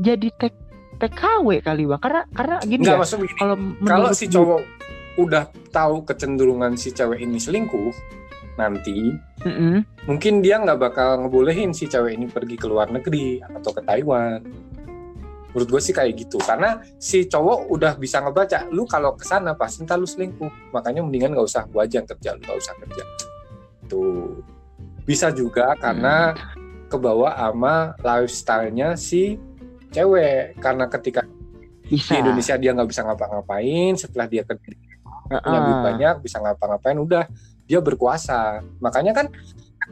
[0.00, 0.56] jadi tek
[0.98, 2.00] TKW kali bang.
[2.00, 4.60] Karena karena gini nggak ya maksud kalau kalau si cowok
[5.14, 7.94] udah tahu kecenderungan si cewek ini selingkuh
[8.54, 9.10] nanti
[9.42, 9.82] Mm-mm.
[10.06, 14.40] mungkin dia nggak bakal ngebolehin si cewek ini pergi ke luar negeri atau ke Taiwan.
[15.54, 16.42] Menurut gue sih kayak gitu.
[16.42, 20.74] Karena si cowok udah bisa ngebaca lu kalau ke sana pasti ntar lu selingkuh.
[20.74, 23.04] Makanya mendingan nggak usah gua aja yang kerja lu nggak usah kerja.
[23.86, 24.42] Tuh.
[25.06, 26.34] Bisa juga karena
[26.90, 29.38] kebawa sama lifestyle-nya si
[29.94, 30.58] cewek.
[30.58, 31.22] Karena ketika
[31.86, 32.10] bisa.
[32.10, 34.74] di Indonesia dia nggak bisa ngapa-ngapain setelah dia kerja
[35.24, 37.24] punya duit Heeh, banyak bisa ngapa-ngapain udah
[37.64, 38.60] dia berkuasa.
[38.78, 39.26] Makanya kan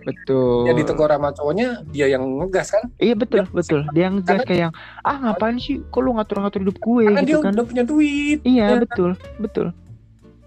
[0.02, 0.64] betul.
[0.64, 2.84] ya ditegur sama cowoknya dia yang ngegas kan?
[2.96, 3.80] Iya betul Ya, betul.
[3.90, 5.80] dia yang karena- kayak yang ah ngapain sih?
[5.84, 7.04] Kok lu ngatur-ngatur hidup gue?
[7.06, 7.52] Karena dia gitu kan.
[7.52, 8.38] udah punya duit.
[8.42, 8.78] Iya ya.
[8.80, 9.66] betul betul.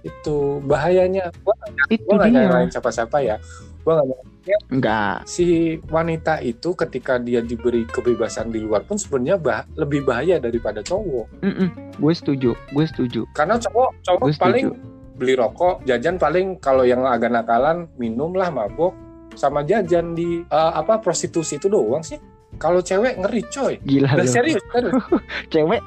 [0.02, 1.34] Itu bahayanya.
[1.42, 1.56] Gua,
[1.88, 2.46] itu gua dia.
[2.46, 3.38] nyalain siapa-siapa ya.
[3.82, 4.34] Gua gak nyalain.
[4.70, 5.46] enggak si
[5.90, 11.26] wanita itu ketika dia diberi kebebasan di luar pun sebenarnya bah- lebih bahaya daripada cowok.
[11.42, 11.70] Mm-mm.
[11.92, 13.26] gue setuju gue setuju.
[13.34, 14.70] Karena cowok cowok Gue setuju.
[15.16, 18.92] Beli rokok jajan paling kalau yang agak nakalan minum lah mabok
[19.34, 22.20] sama jajan di eh, apa prostitusi itu doang sih.
[22.56, 23.74] Kalau cewek ngeri coy.
[23.84, 24.96] Gila Udah serius serius.
[25.54, 25.82] cewek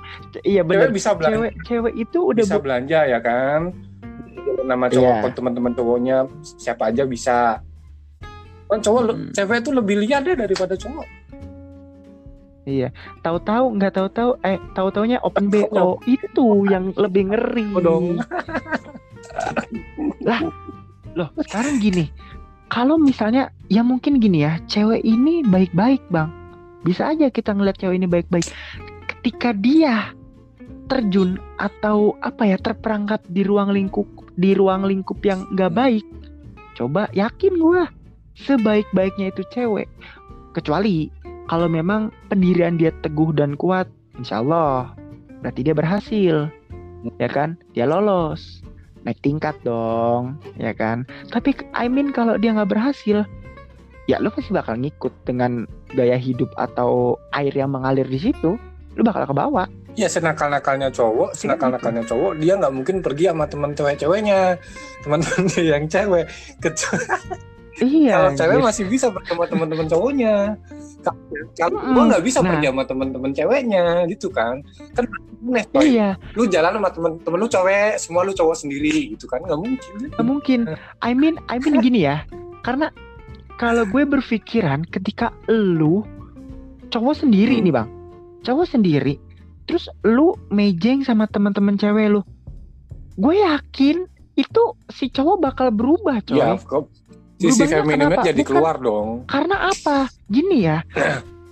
[0.44, 1.32] iya cewek benar bisa belanja.
[1.32, 3.72] Cewek cewek itu udah bisa belanja ya kan?
[4.68, 5.32] Nama cowok Iya.
[5.32, 7.64] teman-teman cowoknya siapa aja bisa.
[8.68, 9.32] Kan cowok Hmm.
[9.32, 11.06] cewek itu lebih liar deh daripada cowok.
[12.68, 12.92] Iya.
[13.24, 17.64] Tahu-tahu nggak tahu-tahu eh tahu-taunya open bo itu yang lebih ngeri.
[17.72, 18.06] Oh, dong.
[20.22, 20.40] lah
[21.14, 22.10] loh sekarang gini.
[22.68, 26.28] Kalau misalnya ya mungkin gini ya cewek ini baik-baik bang.
[26.84, 28.46] Bisa aja kita ngeliat cewek ini baik-baik.
[29.08, 30.12] Ketika dia
[30.88, 34.08] terjun atau apa ya terperangkap di ruang lingkup
[34.40, 36.06] di ruang lingkup yang nggak baik
[36.72, 37.92] coba yakin gua
[38.38, 39.90] sebaik-baiknya itu cewek.
[40.54, 41.12] Kecuali
[41.50, 44.94] kalau memang pendirian dia teguh dan kuat insya Allah
[45.42, 46.36] berarti dia berhasil.
[47.22, 47.54] Ya kan?
[47.74, 48.62] Dia lolos
[49.08, 51.08] naik tingkat dong ya kan?
[51.32, 53.24] Tapi I mean kalau dia nggak berhasil
[54.08, 55.64] ya lu pasti bakal ngikut dengan
[55.96, 58.56] gaya hidup atau air yang mengalir di situ
[58.96, 59.68] lu bakal ke bawah
[59.98, 64.54] Ya senakal-nakalnya cowok, senakal-nakalnya cowok, dia nggak mungkin pergi sama teman cewek-ceweknya,
[65.02, 66.30] teman-teman dia yang cewek.
[66.62, 67.02] Kecuali
[67.80, 68.66] iya kalau cewek anjir.
[68.66, 70.34] masih bisa pergi sama teman-teman cowoknya.
[71.54, 71.94] Kalau Mm-mm.
[71.94, 72.48] gua nggak bisa Nah.
[72.50, 74.60] pergi sama teman-teman ceweknya, gitu kan?
[74.92, 75.04] Kan
[75.40, 79.38] aneh, iya Lu jalan sama temen-temen lu cewek, semua lu cowok sendiri, gitu kan?
[79.40, 79.92] Nggak mungkin.
[80.08, 80.60] nggak mungkin
[80.98, 82.26] I mean I mean gini ya
[82.60, 82.90] karena
[83.54, 86.02] kalau gue berpikiran ketika lu
[86.88, 87.64] cowok sendiri Hmm.
[87.64, 87.88] nih bang
[88.40, 89.14] cowok sendiri
[89.64, 92.22] terus lu mejeng sama teman-teman cewek lu
[93.14, 96.54] gue yakin itu si cowok bakal berubah coy Ya,
[97.38, 99.08] sisi feminimnya jadi Bukan- keluar dong.
[99.24, 99.96] karena apa
[100.26, 100.82] gini ya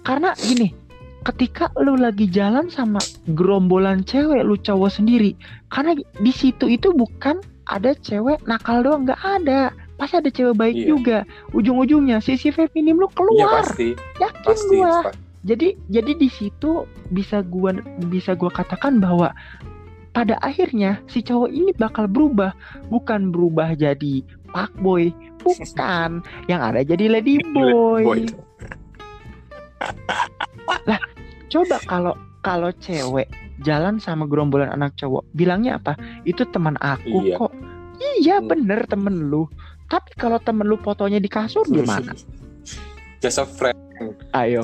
[0.02, 0.74] karena gini
[1.22, 5.34] ketika lu lagi jalan sama gerombolan cewek lu cowok sendiri
[5.68, 10.76] karena di situ itu bukan ada cewek nakal doang nggak ada pasti ada cewek baik
[10.76, 10.86] Iya.
[10.86, 11.18] juga
[11.50, 14.76] ujung-ujungnya sisi feminim lu Iya keluar pasti, yakin pasti.
[14.76, 15.14] gua Pak.
[15.42, 16.70] jadi jadi di situ
[17.10, 17.74] bisa gua
[18.06, 19.34] bisa gua katakan bahwa
[20.12, 22.54] pada akhirnya si cowok ini bakal berubah
[22.86, 24.22] bukan berubah jadi
[24.56, 25.12] fuckboy
[25.44, 26.24] bukan.
[26.48, 28.20] Yang ada jadi lady boy, Boy.
[31.46, 33.28] coba kalau kalau cewek
[33.62, 35.94] jalan sama gerombolan anak cowok bilangnya apa?
[36.24, 37.36] Itu teman aku Iya.
[37.36, 37.52] kok.
[38.20, 38.48] Iya Hmm.
[38.48, 39.44] bener temen lu.
[39.86, 42.12] Tapi kalau temen lu fotonya di kasur gimana?
[43.20, 43.76] Just a friend.
[44.36, 44.60] ayo.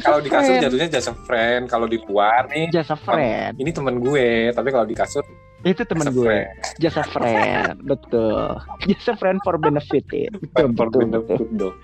[0.00, 3.60] Kalau di kasur jatuhnya just a friend, kalau di luar nih just a friend.
[3.60, 5.20] ini temen gue, tapi kalau di kasur
[5.64, 6.46] itu temen gue.
[6.78, 7.82] just a friend.
[7.82, 8.54] betul.
[8.86, 10.30] Just a friend for benefit ya.
[10.54, 11.18] Betul for betul, betul.
[11.18, 11.76] benefit dong.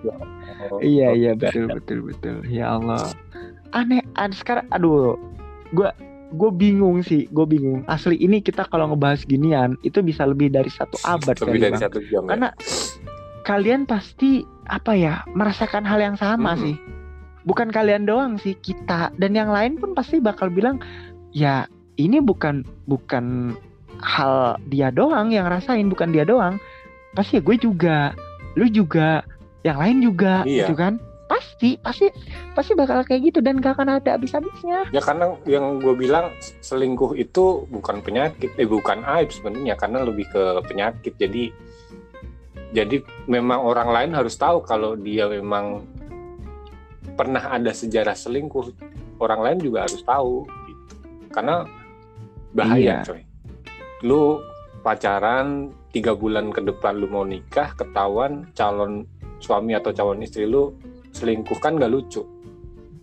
[0.00, 0.14] Ya
[0.80, 2.36] iya iya betul betul betul.
[2.48, 3.12] Ya Allah.
[3.70, 5.20] Aneh an sekarang aduh.
[5.72, 5.92] Gue
[6.32, 7.28] gue bingung sih.
[7.28, 7.84] Gue bingung.
[7.84, 11.82] Asli ini kita kalau ngebahas ginian itu bisa lebih dari satu abad Lebih dari Bang.
[11.84, 12.28] satu jam ya.
[12.32, 12.48] karena
[13.42, 16.64] kalian pasti apa ya merasakan hal yang sama Mm-mm.
[16.64, 16.76] sih.
[17.44, 19.12] Bukan kalian doang sih kita.
[19.20, 20.80] Dan yang lain pun pasti bakal bilang
[21.34, 23.56] ya ini bukan bukan
[24.02, 26.58] hal dia doang yang rasain bukan dia doang
[27.12, 28.16] pasti ya gue juga
[28.56, 29.22] lu juga
[29.62, 30.66] yang lain juga Iya.
[30.66, 30.98] gitu kan
[31.30, 32.12] pasti pasti
[32.52, 36.28] pasti bakal kayak gitu dan gak akan ada habis-habisnya Ya karena yang gue bilang
[36.60, 41.16] selingkuh itu bukan penyakit, eh bukan aib sebenarnya karena lebih ke penyakit.
[41.16, 41.48] Jadi
[42.76, 45.88] jadi memang orang lain harus tahu kalau dia memang
[47.16, 48.72] pernah ada sejarah selingkuh.
[49.16, 50.84] Orang lain juga harus tahu gitu.
[51.32, 51.64] Karena
[52.52, 53.08] bahaya Iya.
[53.08, 53.22] coy.
[54.04, 54.40] Lu
[54.82, 59.04] pacaran tiga bulan ke depan lu mau nikah ketahuan calon
[59.38, 60.72] suami atau calon istri lu
[61.12, 62.24] selingkuh kan gak lucu.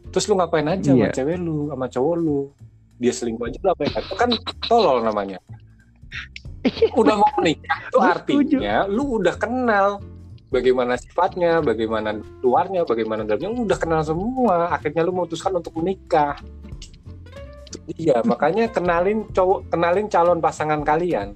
[0.10, 1.14] Terus lu ngapain aja sama Iya.
[1.14, 2.40] cewek lu sama cowok lu?
[3.00, 4.30] Dia selingkuh aja lu apa itu kan
[4.66, 5.38] tolol namanya.
[6.92, 10.04] Udah mau nikah itu artinya lu udah kenal
[10.52, 14.68] bagaimana sifatnya bagaimana luarnya bagaimana dalamnya lu udah kenal semua.
[14.74, 16.36] Akhirnya lu memutuskan untuk menikah
[17.98, 21.34] iya makanya kenalin cowok kenalin calon pasangan kalian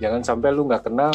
[0.00, 1.14] jangan sampai lu nggak kenal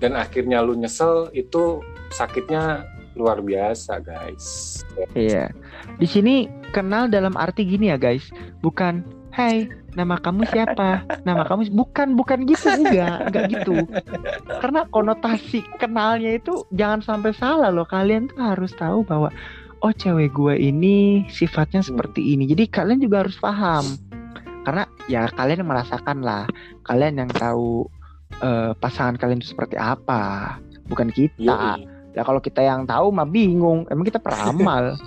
[0.00, 4.80] dan akhirnya lu nyesel itu sakitnya luar biasa guys
[5.16, 5.48] Iya.
[5.96, 8.28] Di sini kenal dalam arti gini ya guys,
[8.60, 9.64] bukan Hai,
[9.96, 11.08] nama kamu siapa?
[11.24, 13.80] Nama kamu bukan bukan gitu enggak, enggak gitu.
[14.60, 17.88] Karena konotasi kenalnya itu jangan sampai salah loh.
[17.88, 19.32] Kalian tuh harus tahu bahwa
[19.82, 22.46] oh cewek gue ini sifatnya seperti ini.
[22.46, 23.84] Jadi kalian juga harus paham.
[24.62, 26.46] Karena ya kalian yang merasakan lah.
[26.86, 27.90] Kalian yang tahu
[28.38, 31.82] eh, pasangan kalian itu seperti apa, bukan kita.
[31.82, 31.90] Yoi.
[32.12, 33.84] Ya kalau kita yang tahu mah bingung.
[33.90, 34.94] Emang kita peramal.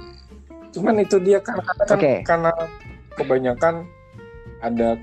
[0.76, 2.14] cuman itu dia kan karena kan Oke.
[2.28, 2.52] karena
[3.16, 3.76] kebanyakan
[4.60, 5.00] ada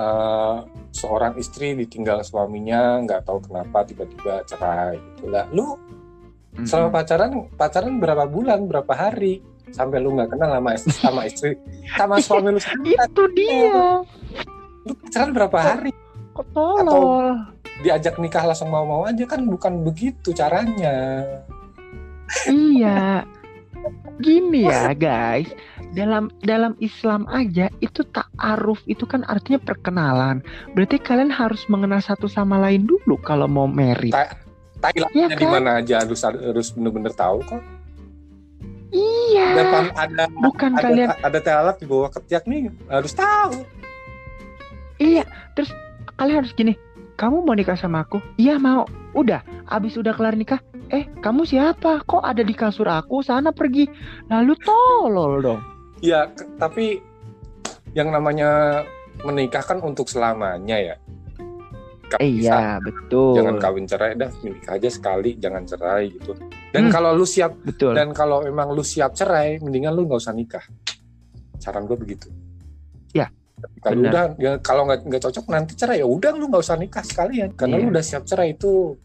[0.00, 0.56] eh,
[0.96, 5.76] seorang istri ditinggal suaminya nggak tahu kenapa tiba-tiba cerai gitu lah lu
[6.66, 9.40] selama pacaran pacaran berapa bulan berapa hari
[9.70, 11.50] sampai lu nggak kenal sama istri sama istri
[11.94, 14.02] sama suami lu sendiri itu dia.
[14.84, 15.90] lu pacaran berapa hari
[16.30, 17.26] Kok tolol?
[17.82, 21.24] diajak nikah langsung mau-mau aja kan bukan begitu caranya
[22.46, 23.24] iya.
[24.20, 25.48] Gini ya guys,
[25.96, 30.44] dalam dalam Islam aja itu ta'aruf itu kan artinya perkenalan.
[30.76, 34.12] Berarti kalian harus mengenal satu sama lain dulu kalau mau married.
[34.12, 34.36] Ta-
[34.80, 35.52] Thailandnya Iya di kan?
[35.52, 37.62] mana aja harus harus bener-bener tahu kok
[38.90, 39.46] Iya, Iya.
[39.54, 43.62] Depan ada Bukan ada, kalian ada telalap di bawah ketiak nih harus tahu.
[44.96, 45.22] Iya,
[45.54, 45.70] terus
[46.14, 46.74] kalian harus gini.
[47.14, 48.18] Kamu mau nikah sama aku?
[48.34, 48.82] Iya mau.
[49.12, 50.58] Udah, abis udah kelar nikah.
[50.88, 52.02] Eh, kamu siapa?
[52.02, 53.22] Kok ada di kasur aku?
[53.22, 53.86] Sana pergi.
[54.26, 55.60] Lalu tolol dong.
[56.00, 56.98] Ya, ke- tapi
[57.92, 58.82] yang namanya
[59.22, 60.94] menikah kan untuk selamanya ya.
[62.10, 63.38] Gak Eh, iya, betul.
[63.38, 66.34] Jangan kawin cerai dah, menikah aja sekali, jangan cerai gitu.
[66.74, 66.92] Dan Hmm.
[66.92, 67.94] kalau lu siap Betul.
[67.94, 70.64] dan kalau emang lu siap cerai, mendingan lu nggak usah nikah.
[71.62, 72.26] Saran gue begitu.
[73.14, 73.30] Ya,
[73.78, 77.04] Kalau udah, ya, kalau nggak nggak cocok nanti cerai ya udah lu nggak usah nikah
[77.04, 77.54] sekalian.
[77.54, 77.82] Karena Iya.
[77.84, 78.96] lu udah siap cerai itu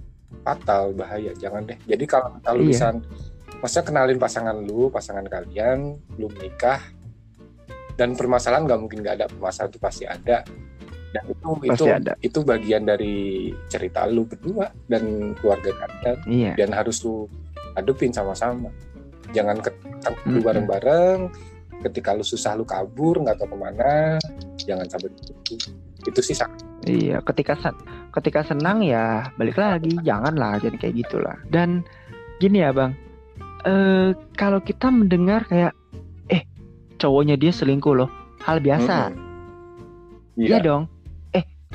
[0.41, 1.77] fatal bahaya, jangan deh.
[1.85, 2.69] Jadi kalau kalau Iya.
[2.71, 2.85] bisa,
[3.61, 6.81] maksudnya kenalin pasangan lu, pasangan kalian, belum nikah,
[7.93, 10.41] dan permasalahan nggak mungkin nggak ada permasalahan itu pasti ada.
[11.15, 12.13] Dan itu itu Pasti ada.
[12.19, 13.15] itu bagian dari
[13.65, 15.03] cerita lu berdua dan
[15.33, 16.51] keluarga kalian Iya.
[16.55, 17.31] dan harus lu
[17.71, 18.67] hadupin sama-sama
[19.31, 20.43] jangan ketemu Mm-mm.
[20.43, 21.19] bareng-bareng
[21.81, 24.19] ketika lu susah lu kabur nggak tahu ke mana
[24.59, 25.07] jangan sampai
[25.43, 25.71] gitu
[26.05, 26.51] itu sih sak-
[26.83, 31.33] Iya, ketika sen- ketika senang ya balik lagi, janganlah jadi kayak gitulah.
[31.43, 31.81] Dan
[32.37, 32.93] gini ya bang,
[33.63, 35.73] eh kalau kita mendengar kayak,
[36.27, 36.45] eh
[36.95, 38.05] cowoknya dia selingkuh loh,
[38.39, 40.37] hal biasa, Mm-mm.
[40.37, 40.85] iya iya dong.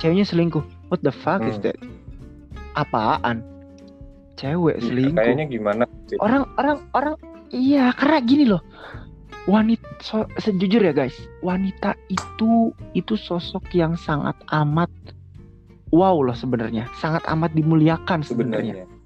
[0.00, 1.64] Ceweknya selingkuh, what the fuck is Hmm.
[1.68, 1.76] that?
[2.72, 3.44] Apaan?
[4.34, 5.20] Cewek selingkuh?
[5.20, 6.16] kayaknya gimana sih?
[6.16, 7.14] Orang orang orang,
[7.52, 8.64] iya karena gini loh.
[9.44, 14.88] Wanita so, sejujur ya guys, wanita itu itu sosok yang sangat amat
[15.90, 18.84] wow loh sebenarnya, sangat amat dimuliakan sebenarnya.
[18.84, 18.98] sebenarnya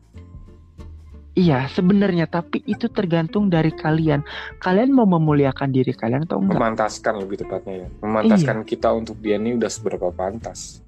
[1.35, 4.23] Iya sebenarnya, tapi itu tergantung dari kalian.
[4.63, 6.63] Kalian mau memuliakan diri kalian atau enggak?
[6.63, 8.67] memantaskan lebih tepatnya ya memantaskan Iya.
[8.71, 10.79] kita untuk dia ini udah seberapa pantas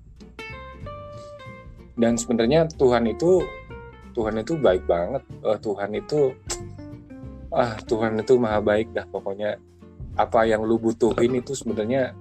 [1.96, 3.42] dan sebenarnya Tuhan itu
[4.12, 6.32] Tuhan itu baik banget Eh, Tuhan itu
[7.48, 9.56] ah Tuhan itu maha baik dah pokoknya
[10.14, 12.12] apa yang lu butuhin itu sebenarnya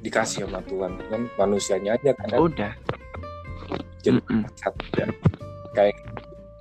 [0.00, 2.72] dikasih sama Tuhan kan manusianya aja kadang Udah.
[4.00, 4.42] jadi Mm-mm.
[4.98, 5.06] ya.
[5.70, 5.96] kayak kayak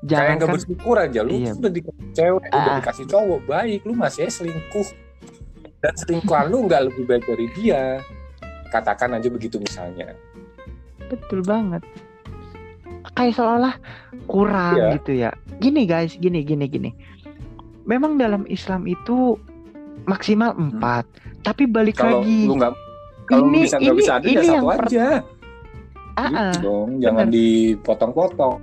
[0.01, 0.55] Jangan nggak kan?
[0.57, 1.51] bersyukur aja lu Iya.
[1.53, 2.78] udah dikasih cewek udah Ah.
[2.78, 4.88] dikasih cowok baik lu masih selingkuh
[5.82, 7.82] dan selingkuhan lu nggak lebih baik dari dia
[8.70, 10.14] katakan aja begitu misalnya
[11.05, 11.84] Betul banget.
[13.11, 13.73] Kayak seolah
[14.25, 14.89] kurang Iya.
[14.95, 15.29] gitu ya.
[15.57, 16.89] Gini guys, gini gini gini.
[17.83, 19.35] Memang dalam Islam itu
[20.03, 21.05] maksimal empat,
[21.41, 22.01] tapi balik Hmm.
[22.01, 22.39] kalau lagi.
[22.43, 22.73] lu nggak
[23.23, 25.05] kalau lu Ini- bisa nggak bisa ada ya ini satu yang aja
[26.11, 28.53] Ah, Gitu ah, dong jangan dipotong-potong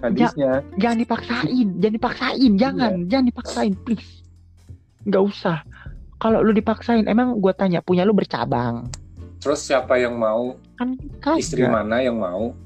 [0.00, 4.24] hadisnya jangan dipaksain, jangan dipaksain, jangan, jangan dipaksain, please.
[5.02, 5.58] Nggak usah.
[6.16, 8.88] Kalau lu dipaksain, emang gue tanya punya lu bercabang?
[9.36, 11.36] terus siapa yang mau Kan kagak.
[11.36, 12.56] istri mana yang mau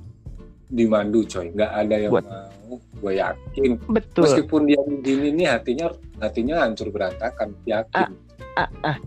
[0.69, 1.53] dimandu coy.
[1.53, 3.71] Nggak ada yang Buat- mau gue yakin.
[3.89, 4.23] Betul.
[4.29, 5.87] meskipun dia begini nih hatinya
[6.21, 7.57] hatinya hancur berantakan.
[7.65, 8.09] Yakin.
[8.59, 8.99] Ah, ah.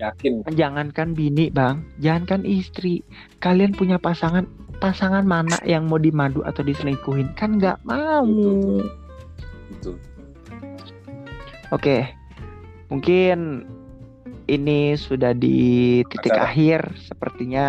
[0.00, 0.48] yakin.
[0.56, 3.04] Jangankan bini bang, jangankan istri,
[3.44, 4.48] kalian punya pasangan
[4.80, 7.36] pasangan mana yang mau dimadu atau diselingkuhin?
[7.36, 8.24] Kan nggak mau.
[8.24, 8.80] Betul,
[9.68, 9.94] betul.
[11.70, 12.08] Oke,
[12.88, 13.68] mungkin
[14.50, 16.50] ini sudah di titik Acara.
[16.50, 17.68] akhir, sepertinya.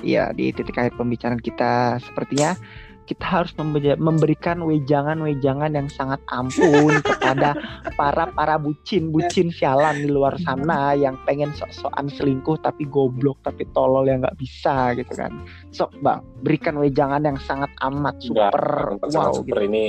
[0.00, 2.56] Ya di titik akhir pembicaraan kita, sepertinya
[3.06, 7.58] kita harus membe- memberikan wejangan-wejangan yang sangat ampun kepada
[7.98, 13.66] para para bucin bucin sialan di luar sana yang pengen sok-sokan selingkuh tapi goblok tapi
[13.74, 15.32] tolol yang nggak bisa gitu kan.
[15.74, 16.22] Sok bang.
[16.42, 18.66] Berikan wejangan yang sangat amat Enggak, super
[18.98, 19.68] pasangan wow super gitu.
[19.70, 19.84] ini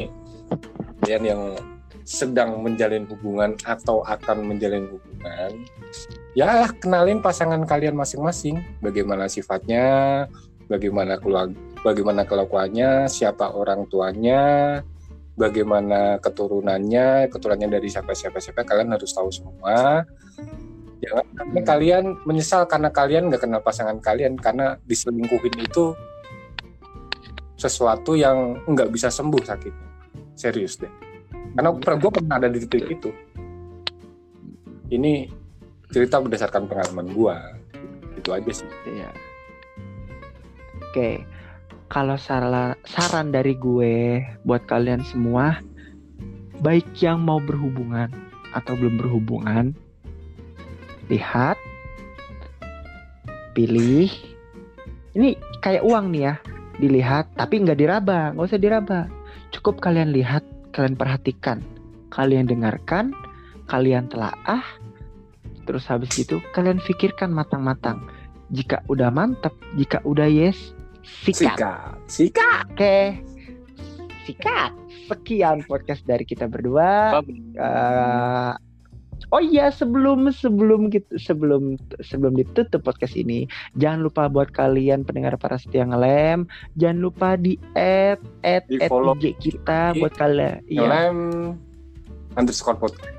[1.04, 1.42] kalian yang
[2.04, 5.52] sedang menjalin hubungan atau akan menjalin hubungan
[6.36, 8.60] ya kenalin pasangan kalian masing-masing.
[8.84, 10.26] Bagaimana sifatnya
[10.68, 14.80] bagaimana keluarga bagaimana kelakuannya siapa orang tuanya
[15.36, 20.08] bagaimana keturunannya keturunannya dari siapa siapa siapa kalian harus tahu semua.
[21.04, 21.68] Jangan sampai Hmm.
[21.68, 25.92] kalian menyesal karena kalian nggak kenal pasangan kalian karena diselingkuhin itu
[27.60, 29.90] sesuatu yang nggak bisa sembuh sakitnya.
[30.40, 30.92] Serius deh.
[31.54, 33.12] Karena gue pernah ada di titik itu.
[34.96, 35.28] Ini
[35.92, 37.36] cerita berdasarkan pengalaman gue
[38.24, 38.70] itu aja sih.
[38.88, 39.10] Iya.
[40.90, 41.26] Oke,
[41.94, 45.62] kalau saran saran dari gue buat kalian semua,
[46.66, 48.10] baik yang mau berhubungan
[48.58, 49.78] atau belum berhubungan,
[51.14, 51.54] lihat,
[53.54, 54.10] pilih.
[55.14, 56.36] Ini kayak uang nih ya,
[56.82, 59.06] dilihat tapi nggak diraba, nggak usah diraba.
[59.54, 60.42] Cukup kalian lihat,
[60.74, 61.62] kalian perhatikan,
[62.10, 63.14] kalian dengarkan,
[63.70, 64.66] kalian telaah,
[65.70, 68.02] terus habis itu kalian pikirkan matang-matang
[68.50, 70.74] jika udah mantap, jika udah yes,
[71.04, 71.58] sikat.
[71.60, 72.98] sikat sikat Oke,
[74.26, 74.72] sikat.
[75.04, 77.20] Sekian podcast dari kita berdua.
[77.60, 78.52] Eh,
[79.32, 81.74] Oh iya sebelum sebelum gitu sebelum
[82.06, 86.46] sebelum ditutup podcast ini jangan lupa buat kalian pendengar para setia ngelem
[86.78, 91.18] jangan lupa di add add Di add IG kita buat kalian iya Ngelem
[92.38, 93.10] underscore podcast.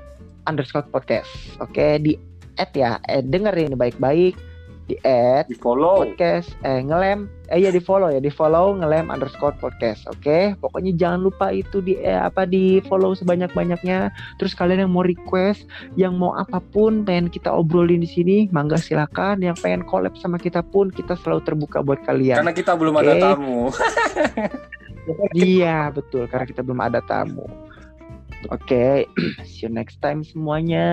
[0.47, 1.27] underscore podcast
[1.59, 2.15] oke di
[2.63, 4.39] add ya eh, dengerin baik-baik
[4.85, 6.05] di add Di follow.
[6.05, 10.93] podcast eh ngelem eh ya di follow ya di follow ngelem underscore podcast oke pokoknya
[10.93, 15.65] jangan lupa itu di eh, apa di follow sebanyak banyaknya terus kalian yang mau request
[15.97, 20.37] yang mau apa pun pengen kita obrolin di sini mangga silakan yang pengen collab sama
[20.37, 23.21] kita pun kita selalu terbuka buat kalian Karena kita belum ada Oke.
[23.25, 23.59] tamu.
[25.37, 27.45] iya betul karena kita belum ada tamu
[28.51, 29.09] Oke,
[29.49, 30.87] see you next time semuanya.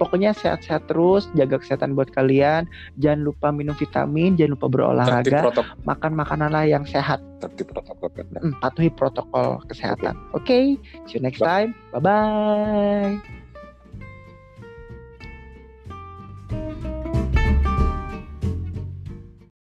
[0.00, 2.68] Pokoknya sehat-sehat terus, jaga kesehatan buat kalian.
[3.00, 5.40] Jangan lupa minum vitamin, jangan lupa berolahraga,
[5.84, 7.20] makan makananlah yang sehat.
[7.40, 8.08] Tertib protokol.
[8.16, 10.16] Mm, patuhi protokol kesehatan.
[10.32, 11.76] Oke, see you next time.
[11.92, 13.44] Bye bye.